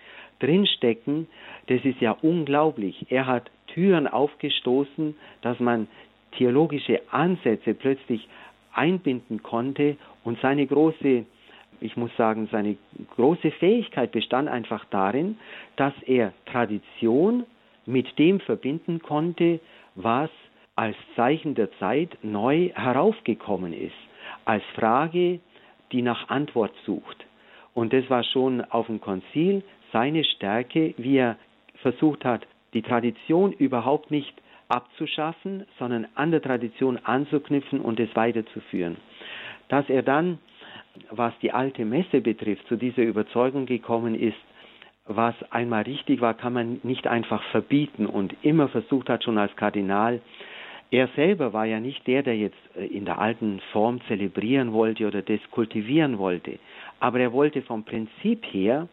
drinstecken, 0.40 1.26
das 1.66 1.84
ist 1.84 2.00
ja 2.00 2.16
unglaublich. 2.22 3.06
Er 3.10 3.26
hat 3.26 3.50
Türen 3.68 4.06
aufgestoßen, 4.06 5.14
dass 5.42 5.58
man 5.60 5.88
theologische 6.32 7.00
Ansätze 7.10 7.74
plötzlich 7.74 8.28
einbinden 8.72 9.42
konnte 9.42 9.96
und 10.24 10.38
seine 10.40 10.66
große, 10.66 11.24
ich 11.80 11.96
muss 11.96 12.10
sagen, 12.16 12.48
seine 12.50 12.76
große 13.16 13.50
Fähigkeit 13.52 14.12
bestand 14.12 14.48
einfach 14.48 14.84
darin, 14.90 15.38
dass 15.76 15.94
er 16.06 16.32
Tradition 16.46 17.44
mit 17.86 18.18
dem 18.18 18.40
verbinden 18.40 19.00
konnte, 19.00 19.60
was 19.94 20.30
als 20.76 20.96
Zeichen 21.14 21.54
der 21.54 21.70
Zeit 21.78 22.18
neu 22.22 22.70
heraufgekommen 22.74 23.72
ist, 23.72 23.94
als 24.44 24.64
Frage, 24.74 25.38
die 25.92 26.02
nach 26.02 26.28
Antwort 26.28 26.72
sucht. 26.84 27.24
Und 27.74 27.92
das 27.92 28.08
war 28.08 28.22
schon 28.24 28.62
auf 28.62 28.86
dem 28.86 29.00
Konzil 29.00 29.62
seine 29.92 30.24
Stärke, 30.24 30.94
wie 30.96 31.16
er 31.16 31.36
versucht 31.82 32.24
hat, 32.24 32.46
die 32.72 32.82
Tradition 32.82 33.52
überhaupt 33.52 34.10
nicht 34.10 34.34
abzuschaffen, 34.68 35.66
sondern 35.78 36.06
an 36.14 36.30
der 36.30 36.42
Tradition 36.42 36.98
anzuknüpfen 36.98 37.80
und 37.80 38.00
es 38.00 38.14
weiterzuführen. 38.16 38.96
Dass 39.68 39.88
er 39.88 40.02
dann, 40.02 40.38
was 41.10 41.32
die 41.42 41.52
alte 41.52 41.84
Messe 41.84 42.20
betrifft, 42.20 42.66
zu 42.68 42.76
dieser 42.76 43.02
Überzeugung 43.02 43.66
gekommen 43.66 44.14
ist, 44.14 44.36
was 45.06 45.34
einmal 45.50 45.82
richtig 45.82 46.20
war, 46.20 46.34
kann 46.34 46.54
man 46.54 46.80
nicht 46.82 47.06
einfach 47.06 47.42
verbieten 47.50 48.06
und 48.06 48.34
immer 48.42 48.68
versucht 48.68 49.08
hat, 49.10 49.22
schon 49.22 49.38
als 49.38 49.54
Kardinal, 49.56 50.20
er 50.90 51.08
selber 51.16 51.52
war 51.52 51.64
ja 51.64 51.80
nicht 51.80 52.06
der, 52.06 52.22
der 52.22 52.36
jetzt 52.36 52.58
äh, 52.76 52.86
in 52.86 53.04
der 53.04 53.18
alten 53.18 53.60
Form 53.72 54.00
zelebrieren 54.08 54.72
wollte 54.72 55.06
oder 55.06 55.22
das 55.22 55.40
kultivieren 55.50 56.18
wollte, 56.18 56.58
aber 57.00 57.20
er 57.20 57.32
wollte 57.32 57.62
vom 57.62 57.84
Prinzip 57.84 58.44
her 58.52 58.88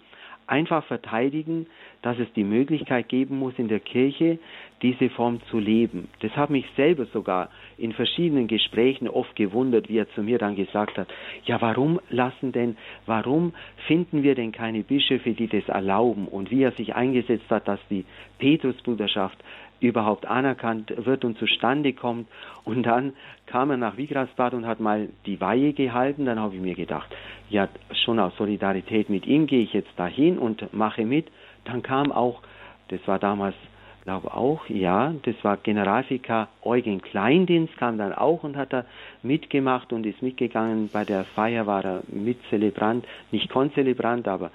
einfach 0.52 0.84
verteidigen, 0.86 1.68
dass 2.02 2.20
es 2.20 2.32
die 2.34 2.44
Möglichkeit 2.44 3.08
geben 3.08 3.40
muss, 3.40 3.54
in 3.58 3.70
der 3.70 3.80
Kirche 3.80 4.38
diese 4.82 5.10
Form 5.10 5.40
zu 5.50 5.60
leben. 5.60 6.10
Das 6.20 6.36
hat 6.36 6.50
mich 6.50 6.66
selber 6.76 7.06
sogar 7.06 7.50
in 7.78 7.94
verschiedenen 7.94 8.48
Gesprächen 8.48 9.08
oft 9.08 9.34
gewundert, 9.38 9.88
wie 9.88 10.00
er 10.00 10.10
zu 10.10 10.24
mir 10.24 10.40
dann 10.40 10.58
gesagt 10.58 10.98
hat, 10.98 11.08
ja, 11.46 11.62
warum 11.62 12.02
lassen 12.10 12.52
denn, 12.52 12.76
warum 13.06 13.54
finden 13.88 14.24
wir 14.24 14.36
denn 14.36 14.52
keine 14.52 14.84
Bischöfe, 14.84 15.32
die 15.32 15.48
das 15.48 15.70
erlauben? 15.70 16.28
Und 16.28 16.52
wie 16.52 16.64
er 16.64 16.74
sich 16.74 16.96
eingesetzt 16.96 17.50
hat, 17.50 17.68
dass 17.68 17.80
die 17.90 18.06
Petrusbruderschaft 18.40 19.38
überhaupt 19.82 20.26
anerkannt 20.26 20.94
wird 20.96 21.26
und 21.26 21.38
zustande 21.38 21.92
kommt. 21.94 22.28
Und 22.64 22.84
dann 22.84 23.14
kam 23.48 23.72
er 23.72 23.78
nach 23.78 23.98
Wigrasbad 23.98 24.54
und 24.54 24.66
hat 24.66 24.80
mal 24.80 25.10
die 25.26 25.42
Weihe 25.42 25.74
gehalten. 25.74 26.26
Dann 26.26 26.40
habe 26.40 26.56
ich 26.56 26.62
mir 26.62 26.76
gedacht, 26.76 27.14
ja, 27.50 27.68
schon 28.06 28.20
aus 28.20 28.34
Solidarität 28.38 29.10
mit 29.10 29.26
ihm 29.26 29.48
gehe 29.48 29.64
ich 29.64 29.74
jetzt 29.74 29.92
dahin 29.98 30.38
und 30.38 30.74
mache 30.74 31.04
mit. 31.04 31.28
Dann 31.66 31.82
kam 31.82 32.12
auch, 32.12 32.42
das 32.90 33.00
war 33.08 33.20
damals, 33.20 33.56
glaube 34.04 34.34
auch, 34.34 34.68
ja, 34.68 35.14
das 35.24 35.36
war 35.44 35.58
Generalvikar 35.58 36.48
Eugen 36.64 37.02
Kleindienst, 37.02 37.76
kam 37.78 37.98
dann 37.98 38.14
auch 38.14 38.44
und 38.44 38.58
hat 38.58 38.74
da 38.74 38.86
mitgemacht 39.24 39.94
und 39.94 40.06
ist 40.06 40.22
mitgegangen. 40.22 40.90
Bei 40.92 41.06
der 41.06 41.24
Feier 41.24 41.68
war 41.68 41.84
er 41.84 42.04
Mitzelebrant, 42.08 43.06
nicht 43.32 43.50
Konzelebrant, 43.50 44.28
aber 44.28 44.52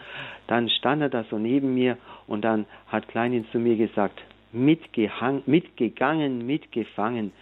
dann 0.46 0.68
stand 0.68 1.02
er 1.02 1.08
da 1.08 1.24
so 1.24 1.38
neben 1.38 1.74
mir 1.74 1.96
und 2.26 2.44
dann 2.44 2.66
hat 2.88 3.08
Kleindienst 3.08 3.52
zu 3.52 3.58
mir 3.58 3.76
gesagt, 3.76 4.20
mitgegangen, 4.56 6.46
mitgefangen, 6.46 7.32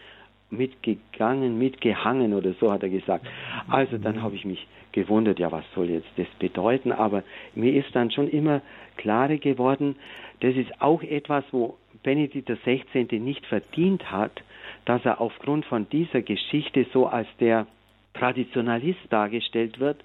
mitgegangen, 0.50 1.58
mitgehangen 1.58 2.34
oder 2.34 2.52
so 2.60 2.72
hat 2.72 2.82
er 2.82 2.88
gesagt. 2.88 3.26
Also 3.68 3.98
dann 3.98 4.22
habe 4.22 4.34
ich 4.36 4.44
mich 4.44 4.66
gewundert, 4.92 5.38
ja, 5.38 5.50
was 5.50 5.64
soll 5.74 5.90
jetzt 5.90 6.08
das 6.16 6.28
bedeuten? 6.38 6.92
Aber 6.92 7.22
mir 7.54 7.74
ist 7.74 7.94
dann 7.94 8.10
schon 8.10 8.28
immer 8.28 8.62
klarer 8.96 9.36
geworden, 9.36 9.96
das 10.40 10.54
ist 10.56 10.80
auch 10.80 11.02
etwas, 11.02 11.44
wo 11.52 11.76
Benedikt 12.02 12.48
XVI. 12.48 13.18
nicht 13.18 13.46
verdient 13.46 14.10
hat, 14.10 14.42
dass 14.84 15.04
er 15.04 15.20
aufgrund 15.20 15.64
von 15.64 15.88
dieser 15.88 16.22
Geschichte 16.22 16.86
so 16.92 17.06
als 17.06 17.28
der 17.40 17.66
Traditionalist 18.14 19.00
dargestellt 19.10 19.80
wird, 19.80 19.96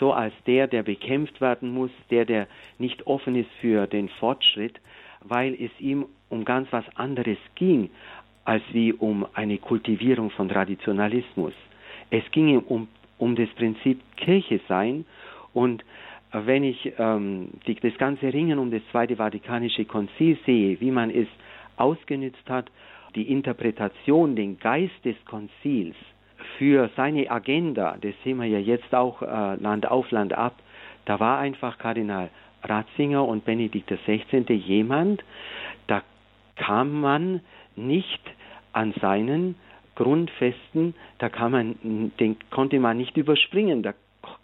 so 0.00 0.12
als 0.12 0.34
der, 0.46 0.66
der 0.66 0.82
bekämpft 0.82 1.40
werden 1.40 1.72
muss, 1.72 1.90
der, 2.10 2.24
der 2.24 2.48
nicht 2.78 3.06
offen 3.06 3.36
ist 3.36 3.50
für 3.60 3.86
den 3.86 4.08
Fortschritt, 4.08 4.80
weil 5.20 5.54
es 5.54 5.70
ihm 5.78 6.06
um 6.32 6.44
ganz 6.44 6.66
was 6.72 6.84
anderes 6.96 7.38
ging, 7.54 7.90
als 8.44 8.62
wie 8.72 8.92
um 8.92 9.26
eine 9.34 9.58
Kultivierung 9.58 10.30
von 10.30 10.48
Traditionalismus. 10.48 11.52
Es 12.10 12.24
ging 12.32 12.58
um, 12.58 12.88
um 13.18 13.36
das 13.36 13.48
Prinzip 13.50 14.00
Kirche 14.16 14.60
sein 14.68 15.04
und 15.52 15.84
wenn 16.32 16.64
ich 16.64 16.92
ähm, 16.98 17.50
die, 17.66 17.74
das 17.74 17.96
ganze 17.98 18.32
Ringen 18.32 18.58
um 18.58 18.70
das 18.70 18.80
Zweite 18.90 19.16
Vatikanische 19.16 19.84
Konzil 19.84 20.38
sehe, 20.46 20.80
wie 20.80 20.90
man 20.90 21.10
es 21.10 21.28
ausgenützt 21.76 22.48
hat, 22.48 22.70
die 23.14 23.30
Interpretation, 23.30 24.34
den 24.34 24.58
Geist 24.58 25.04
des 25.04 25.16
Konzils 25.26 25.94
für 26.56 26.88
seine 26.96 27.30
Agenda, 27.30 27.96
das 28.00 28.14
sehen 28.24 28.38
wir 28.38 28.46
ja 28.46 28.58
jetzt 28.58 28.94
auch 28.94 29.20
äh, 29.20 29.56
Land 29.56 29.90
auf 29.90 30.10
Land 30.10 30.32
ab, 30.32 30.54
da 31.04 31.20
war 31.20 31.38
einfach 31.38 31.76
Kardinal 31.78 32.30
Ratzinger 32.64 33.26
und 33.26 33.44
Benedikt 33.44 33.90
XVI. 33.90 34.54
jemand, 34.54 35.22
kam 36.62 37.00
man 37.00 37.40
nicht 37.74 38.22
an 38.72 38.94
seinen 39.00 39.56
Grundfesten, 39.96 40.94
da 41.18 41.28
kam 41.28 41.52
man, 41.52 42.12
den 42.20 42.36
konnte 42.50 42.78
man 42.78 42.96
nicht 42.96 43.16
überspringen, 43.16 43.82
da 43.82 43.94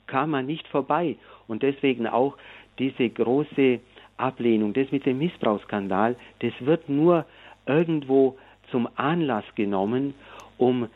kam 0.08 0.30
man 0.30 0.46
nicht 0.46 0.66
vorbei. 0.66 1.16
Und 1.46 1.62
deswegen 1.62 2.08
auch 2.08 2.36
diese 2.80 3.08
große 3.08 3.78
Ablehnung, 4.16 4.72
das 4.72 4.90
mit 4.90 5.06
dem 5.06 5.18
Missbrauchsskandal, 5.18 6.16
das 6.40 6.52
wird 6.58 6.88
nur 6.88 7.24
irgendwo 7.66 8.36
zum 8.72 8.88
Anlass 8.96 9.44
genommen, 9.54 10.14
um 10.56 10.88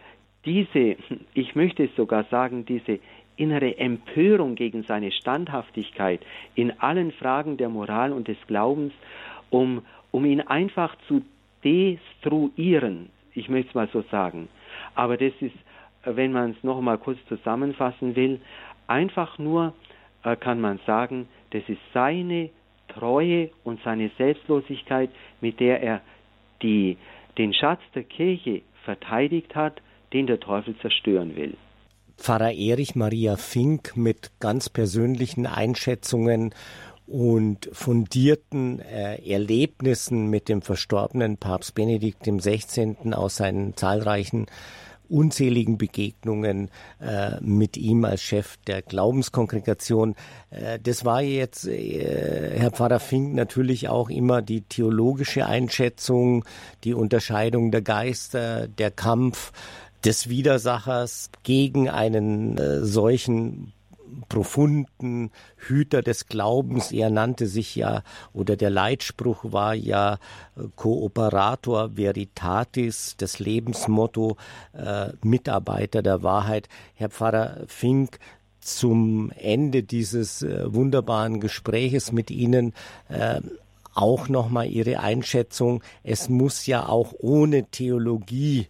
diese, 0.45 0.97
ich 1.35 1.55
möchte 1.55 1.85
es 1.85 1.95
sogar 1.95 2.25
sagen, 2.25 2.67
diese 2.67 2.99
innere 3.37 3.79
Empörung 3.79 4.57
gegen 4.57 4.83
seine 4.83 5.13
Standhaftigkeit 5.13 6.21
in 6.57 6.81
allen 6.81 7.13
Fragen 7.13 7.57
der 7.59 7.69
Moral 7.69 8.13
und 8.13 8.27
des 8.27 8.39
Glaubens, 8.49 8.93
um, 9.51 9.83
um 10.13 10.25
ihn 10.25 10.41
einfach 10.41 10.97
zu 11.09 11.23
destruieren. 11.65 13.11
Ich 13.35 13.49
möchte 13.49 13.71
es 13.71 13.75
mal 13.75 13.89
so 13.93 14.03
sagen. 14.11 14.49
Aber 14.95 15.17
das 15.17 15.33
ist, 15.41 15.57
wenn 16.05 16.33
man 16.33 16.53
es 16.53 16.63
noch 16.63 16.81
mal 16.81 16.99
kurz 16.99 17.19
zusammenfassen 17.29 18.15
will, 18.15 18.41
einfach 18.87 19.39
nur 19.39 19.75
äh, 20.23 20.37
kann 20.37 20.61
man 20.61 20.79
sagen, 20.87 21.29
das 21.51 21.63
ist 21.69 21.81
seine 21.93 22.51
Treue 22.89 23.51
und 23.65 23.81
seine 23.85 24.11
Selbstlosigkeit, 24.19 25.11
mit 25.41 25.61
der 25.61 25.83
er 25.83 26.01
die, 26.63 26.99
den 27.39 27.55
Schatz 27.55 27.81
der 27.95 28.05
Kirche 28.05 28.63
verteidigt 28.85 29.55
hat, 29.55 29.81
den 30.13 30.27
der 30.27 30.41
Teufel 30.41 30.77
zerstören 30.79 31.35
will. 31.37 31.57
Pfarrer 32.19 32.53
Erich 32.53 32.95
Maria 32.95 33.37
Fink 33.37 33.97
mit 33.97 34.31
ganz 34.39 34.69
persönlichen 34.69 35.47
Einschätzungen 35.47 36.55
und 37.13 37.69
fundierten 37.73 38.81
äh, 38.81 39.17
Erlebnissen 39.31 40.29
mit 40.31 40.49
dem 40.49 40.63
verstorbenen 40.63 41.37
Papst 41.37 41.75
Benedikt 41.75 42.23
XVI. 42.23 42.97
aus 43.13 43.37
seinen 43.37 43.77
zahlreichen 43.77 44.47
unzähligen 45.11 45.77
Begegnungen 45.77 46.71
äh, 46.99 47.39
mit 47.43 47.77
ihm 47.77 48.07
als 48.07 48.23
Chef 48.23 48.57
der 48.67 48.81
Glaubenskongregation. 48.81 50.15
Äh, 50.49 50.79
das 50.83 51.05
war 51.05 51.21
jetzt, 51.21 51.67
äh, 51.67 52.59
Herr 52.59 52.71
Pfarrer 52.71 52.99
Fink, 52.99 53.35
natürlich 53.35 53.91
auch 53.91 54.09
immer 54.09 54.41
die 54.41 54.63
theologische 54.63 55.45
Einschätzung, 55.45 56.47
die 56.85 56.95
Unterscheidung 56.95 57.71
der 57.73 57.83
Geister, 57.83 58.69
der 58.69 58.91
Kampf 58.91 59.53
des 60.03 60.31
Widersachers 60.31 61.31
gegen 61.43 61.91
einen 61.91 62.57
äh, 62.57 62.83
solchen 62.83 63.75
profunden 64.29 65.31
Hüter 65.57 66.03
des 66.03 66.27
Glaubens. 66.27 66.93
Er 66.93 67.11
nannte 67.11 67.47
sich 67.47 67.77
ja, 67.77 68.03
oder 68.33 68.57
der 68.57 68.71
Leitspruch 68.71 69.53
war 69.53 69.75
ja 69.75 70.15
äh, 70.57 70.63
Cooperator 70.77 71.97
Veritatis, 71.97 73.15
das 73.17 73.39
Lebensmotto, 73.39 74.37
äh, 74.73 75.09
Mitarbeiter 75.23 76.03
der 76.03 76.23
Wahrheit. 76.23 76.69
Herr 76.95 77.11
Pfarrer 77.11 77.65
Fink, 77.67 78.19
zum 78.61 79.33
Ende 79.37 79.83
dieses 79.83 80.43
äh, 80.43 80.73
wunderbaren 80.73 81.41
Gespräches 81.41 82.13
mit 82.13 82.31
Ihnen 82.31 82.75
äh, 83.09 83.41
auch 83.95 84.29
nochmal 84.29 84.69
Ihre 84.69 85.01
Einschätzung. 85.01 85.83
Es 86.03 86.29
muss 86.29 86.67
ja 86.67 86.89
auch 86.89 87.13
ohne 87.19 87.65
Theologie 87.65 88.69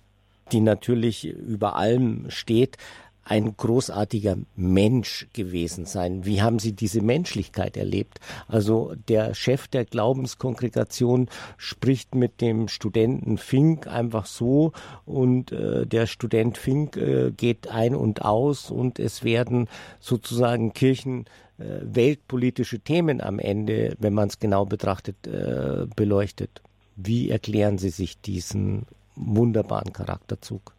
die 0.53 0.61
natürlich 0.61 1.25
über 1.25 1.77
allem 1.77 2.27
steht, 2.29 2.77
ein 3.25 3.57
großartiger 3.57 4.37
Mensch 4.57 5.29
gewesen 5.33 5.87
sein. 5.87 6.25
Wie 6.25 6.43
haben 6.43 6.59
Sie 6.59 6.73
diese 6.73 7.01
Menschlichkeit 7.01 7.77
erlebt? 7.77 8.21
Also 8.49 8.95
der 9.09 9.35
Chef 9.35 9.69
der 9.69 9.85
Glaubenskongregation 9.85 11.29
spricht 11.57 12.15
mit 12.15 12.41
dem 12.41 12.69
Studenten 12.69 13.39
Fink 13.39 13.87
einfach 13.87 14.27
so 14.27 14.73
und 15.05 15.53
äh, 15.53 15.87
der 15.87 16.07
Student 16.07 16.59
Fink 16.59 16.97
äh, 16.97 17.31
geht 17.31 17.69
ein 17.69 17.95
und 17.95 18.23
aus 18.23 18.71
und 18.71 18.99
es 18.99 19.23
werden 19.23 19.69
sozusagen 20.01 20.73
Kirchen 20.73 21.27
äh, 21.59 21.65
weltpolitische 21.83 22.81
Themen 22.81 23.21
am 23.21 23.39
Ende, 23.39 23.97
wenn 23.99 24.15
man 24.15 24.29
es 24.29 24.39
genau 24.39 24.67
betrachtet, 24.67 25.27
äh, 25.27 25.87
beleuchtet. 25.95 26.63
Wie 26.97 27.31
erklären 27.31 27.79
Sie 27.79 27.91
sich 27.91 28.21
diesen 28.21 28.87
wunderbaren 29.15 29.93
Charakterzug. 29.93 30.75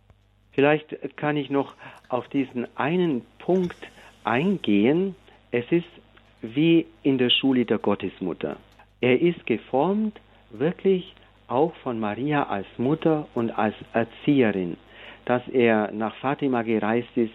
Vielleicht 0.53 0.95
kann 1.17 1.37
ich 1.37 1.49
noch 1.49 1.73
auf 2.09 2.27
diesen 2.29 2.67
einen 2.77 3.23
Punkt 3.39 3.75
eingehen. 4.23 5.15
Es 5.51 5.65
ist 5.71 5.87
wie 6.41 6.85
in 7.01 7.17
der 7.17 7.29
Schule 7.29 7.65
der 7.65 7.79
Gottesmutter. 7.79 8.57
Er 9.01 9.19
ist 9.21 9.45
geformt 9.45 10.19
wirklich 10.51 11.13
auch 11.47 11.73
von 11.83 11.99
Maria 11.99 12.43
als 12.43 12.67
Mutter 12.77 13.27
und 13.33 13.51
als 13.51 13.75
Erzieherin, 13.93 14.77
dass 15.25 15.47
er 15.47 15.91
nach 15.91 16.15
Fatima 16.17 16.61
gereist 16.61 17.15
ist, 17.15 17.33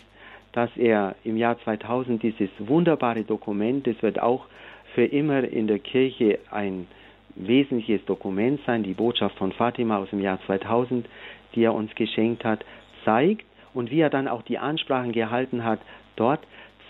dass 0.52 0.70
er 0.76 1.14
im 1.24 1.36
Jahr 1.36 1.58
2000 1.60 2.22
dieses 2.22 2.50
wunderbare 2.58 3.22
Dokument, 3.22 3.86
das 3.86 4.00
wird 4.02 4.20
auch 4.20 4.46
für 4.94 5.04
immer 5.04 5.44
in 5.44 5.66
der 5.66 5.78
Kirche 5.78 6.38
ein 6.50 6.86
wesentliches 7.34 8.04
Dokument 8.06 8.60
sein, 8.66 8.82
die 8.82 8.94
Botschaft 8.94 9.36
von 9.36 9.52
Fatima 9.52 9.98
aus 9.98 10.10
dem 10.10 10.20
Jahr 10.20 10.40
2000, 10.46 11.06
die 11.54 11.64
er 11.64 11.74
uns 11.74 11.94
geschenkt 11.94 12.44
hat, 12.44 12.64
zeigt 13.08 13.46
und 13.72 13.90
wie 13.90 14.00
er 14.00 14.10
dann 14.10 14.28
auch 14.28 14.42
die 14.42 14.58
Ansprachen 14.58 15.12
gehalten 15.12 15.64
hat, 15.64 15.80
dort 16.16 16.40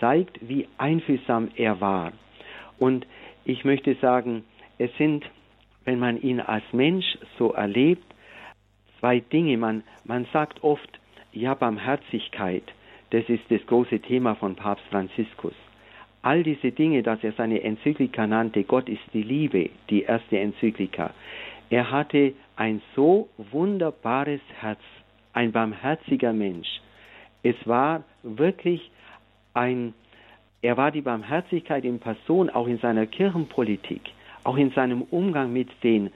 zeigt, 0.01 0.37
wie 0.41 0.67
einfühlsam 0.77 1.47
er 1.55 1.79
war. 1.79 2.11
Und 2.77 3.05
ich 3.45 3.63
möchte 3.63 3.95
sagen, 3.95 4.43
es 4.77 4.91
sind, 4.97 5.23
wenn 5.85 5.99
man 5.99 6.21
ihn 6.21 6.41
als 6.41 6.63
Mensch 6.73 7.17
so 7.37 7.53
erlebt, 7.53 8.05
zwei 8.99 9.21
Dinge. 9.21 9.57
Man, 9.57 9.83
man 10.03 10.25
sagt 10.33 10.63
oft, 10.63 10.99
ja, 11.31 11.53
Barmherzigkeit, 11.53 12.63
das 13.11 13.23
ist 13.29 13.43
das 13.49 13.65
große 13.65 13.99
Thema 13.99 14.35
von 14.35 14.55
Papst 14.55 14.85
Franziskus 14.89 15.53
all 16.21 16.43
diese 16.43 16.71
Dinge, 16.71 17.03
dass 17.03 17.23
er 17.23 17.31
seine 17.33 17.63
Enzyklika 17.63 18.27
nannte, 18.27 18.63
Gott 18.63 18.89
ist 18.89 19.03
die 19.13 19.23
Liebe, 19.23 19.69
die 19.89 20.03
erste 20.03 20.37
Enzyklika. 20.37 21.13
Er 21.69 21.91
hatte 21.91 22.33
ein 22.55 22.81
so 22.95 23.29
wunderbares 23.37 24.41
Herz, 24.59 24.81
ein 25.33 25.51
barmherziger 25.51 26.33
Mensch. 26.33 26.81
Es 27.43 27.55
war 27.65 28.03
wirklich 28.23 28.91
ein, 29.53 29.93
er 30.61 30.77
war 30.77 30.91
die 30.91 31.01
Barmherzigkeit 31.01 31.85
in 31.85 31.99
Person, 31.99 32.49
auch 32.49 32.67
in 32.67 32.79
seiner 32.79 33.05
Kirchenpolitik, 33.05 34.01
auch 34.43 34.57
in 34.57 34.71
seinem 34.71 35.03
Umgang 35.03 35.53
mit 35.53 35.69
den 35.83 36.11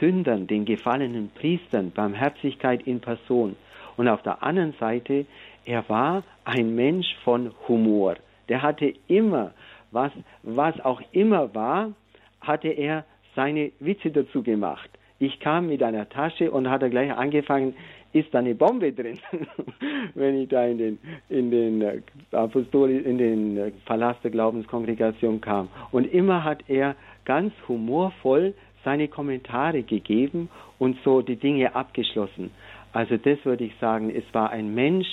Sündern, 0.00 0.46
den 0.46 0.64
gefallenen 0.64 1.30
Priestern, 1.34 1.90
Barmherzigkeit 1.90 2.86
in 2.86 3.00
Person. 3.00 3.56
Und 3.96 4.08
auf 4.08 4.22
der 4.22 4.42
anderen 4.42 4.74
Seite, 4.80 5.26
er 5.64 5.88
war 5.88 6.22
ein 6.44 6.74
Mensch 6.74 7.14
von 7.24 7.52
Humor 7.68 8.16
der 8.48 8.62
hatte 8.62 8.94
immer, 9.08 9.52
was, 9.90 10.12
was 10.42 10.78
auch 10.80 11.00
immer 11.12 11.54
war, 11.54 11.92
hatte 12.40 12.68
er 12.68 13.04
seine 13.34 13.72
Witze 13.80 14.10
dazu 14.10 14.42
gemacht. 14.42 14.90
Ich 15.18 15.40
kam 15.40 15.68
mit 15.68 15.82
einer 15.82 16.08
Tasche 16.08 16.50
und 16.50 16.68
hatte 16.68 16.90
gleich 16.90 17.12
angefangen, 17.12 17.74
ist 18.12 18.32
da 18.32 18.38
eine 18.38 18.54
Bombe 18.54 18.92
drin, 18.92 19.18
wenn 20.14 20.42
ich 20.42 20.48
da 20.48 20.66
in 20.66 20.78
den, 20.78 20.98
in 21.28 21.50
den 21.50 21.82
äh, 21.82 22.00
Apostol, 22.32 22.90
in 22.90 23.18
den 23.18 23.56
äh, 23.56 23.70
Palast 23.84 24.22
der 24.24 24.30
Glaubenskongregation 24.30 25.40
kam. 25.40 25.68
Und 25.90 26.04
immer 26.12 26.44
hat 26.44 26.64
er 26.68 26.96
ganz 27.24 27.52
humorvoll 27.68 28.54
seine 28.84 29.08
Kommentare 29.08 29.82
gegeben 29.82 30.48
und 30.78 30.96
so 31.04 31.20
die 31.20 31.36
Dinge 31.36 31.74
abgeschlossen. 31.74 32.50
Also 32.92 33.16
das 33.16 33.44
würde 33.44 33.64
ich 33.64 33.72
sagen, 33.80 34.10
es 34.10 34.24
war 34.32 34.50
ein 34.50 34.74
Mensch, 34.74 35.08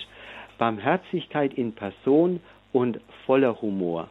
Barmherzigkeit 0.57 1.53
in 1.55 1.73
Person 1.73 2.39
und 2.71 2.99
voller 3.25 3.61
Humor. 3.61 4.07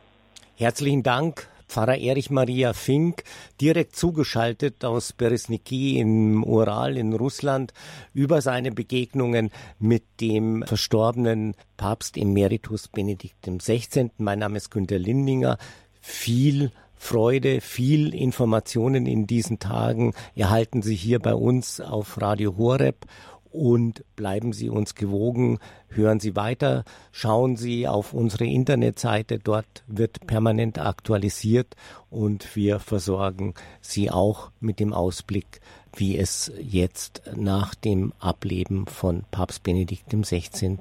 Herzlichen 0.57 1.03
Dank, 1.03 1.49
Pfarrer 1.73 1.97
Erich 1.97 2.29
Maria 2.29 2.75
Fink, 2.75 3.25
direkt 3.59 3.97
zugeschaltet 3.97 4.85
aus 4.85 5.15
Beresniki 5.15 5.99
im 5.99 6.45
Ural 6.45 6.99
in 6.99 7.15
Russland 7.15 7.73
über 8.13 8.43
seine 8.43 8.73
Begegnungen 8.73 9.51
mit 9.79 10.03
dem 10.21 10.65
verstorbenen 10.67 11.55
Papst 11.79 12.19
Emeritus 12.19 12.89
Benedikt 12.89 13.47
XVI. 13.47 14.11
Mein 14.19 14.41
Name 14.41 14.59
ist 14.59 14.71
Günter 14.71 14.99
Lindinger. 14.99 15.57
Viel 16.03 16.73
Freude, 16.95 17.63
viel 17.63 18.15
Informationen 18.15 19.07
in 19.07 19.27
diesen 19.27 19.59
Tagen 19.59 20.13
erhalten 20.37 20.83
Sie 20.83 20.95
hier 20.95 21.21
bei 21.21 21.35
uns 21.35 21.81
auf 21.81 22.21
Radio 22.21 22.59
Horeb 22.59 23.07
und 23.53 24.05
bleiben 24.17 24.53
Sie 24.53 24.69
uns 24.69 24.95
gewogen, 24.95 25.59
hören 25.89 26.21
Sie 26.21 26.37
weiter, 26.37 26.85
schauen 27.11 27.57
Sie 27.57 27.87
auf 27.87 28.13
unsere 28.13 28.47
Internetseite, 28.47 29.39
dort 29.39 29.85
wird 29.87 30.27
permanent 30.27 30.79
aktualisiert 30.79 31.77
und 32.11 32.57
wir 32.57 32.81
versorgen 32.81 33.55
Sie 33.81 34.11
auch 34.11 34.51
mit 34.61 34.81
dem 34.81 34.93
Ausblick, 34.93 35.61
wie 35.95 36.17
es 36.17 36.51
jetzt 36.61 37.23
nach 37.37 37.75
dem 37.75 38.13
Ableben 38.19 38.87
von 38.87 39.25
Papst 39.31 39.63
Benedikt 39.63 40.09
XVI. 40.09 40.79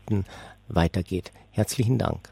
weitergeht. 0.67 1.31
Herzlichen 1.51 1.97
Dank. 1.97 2.31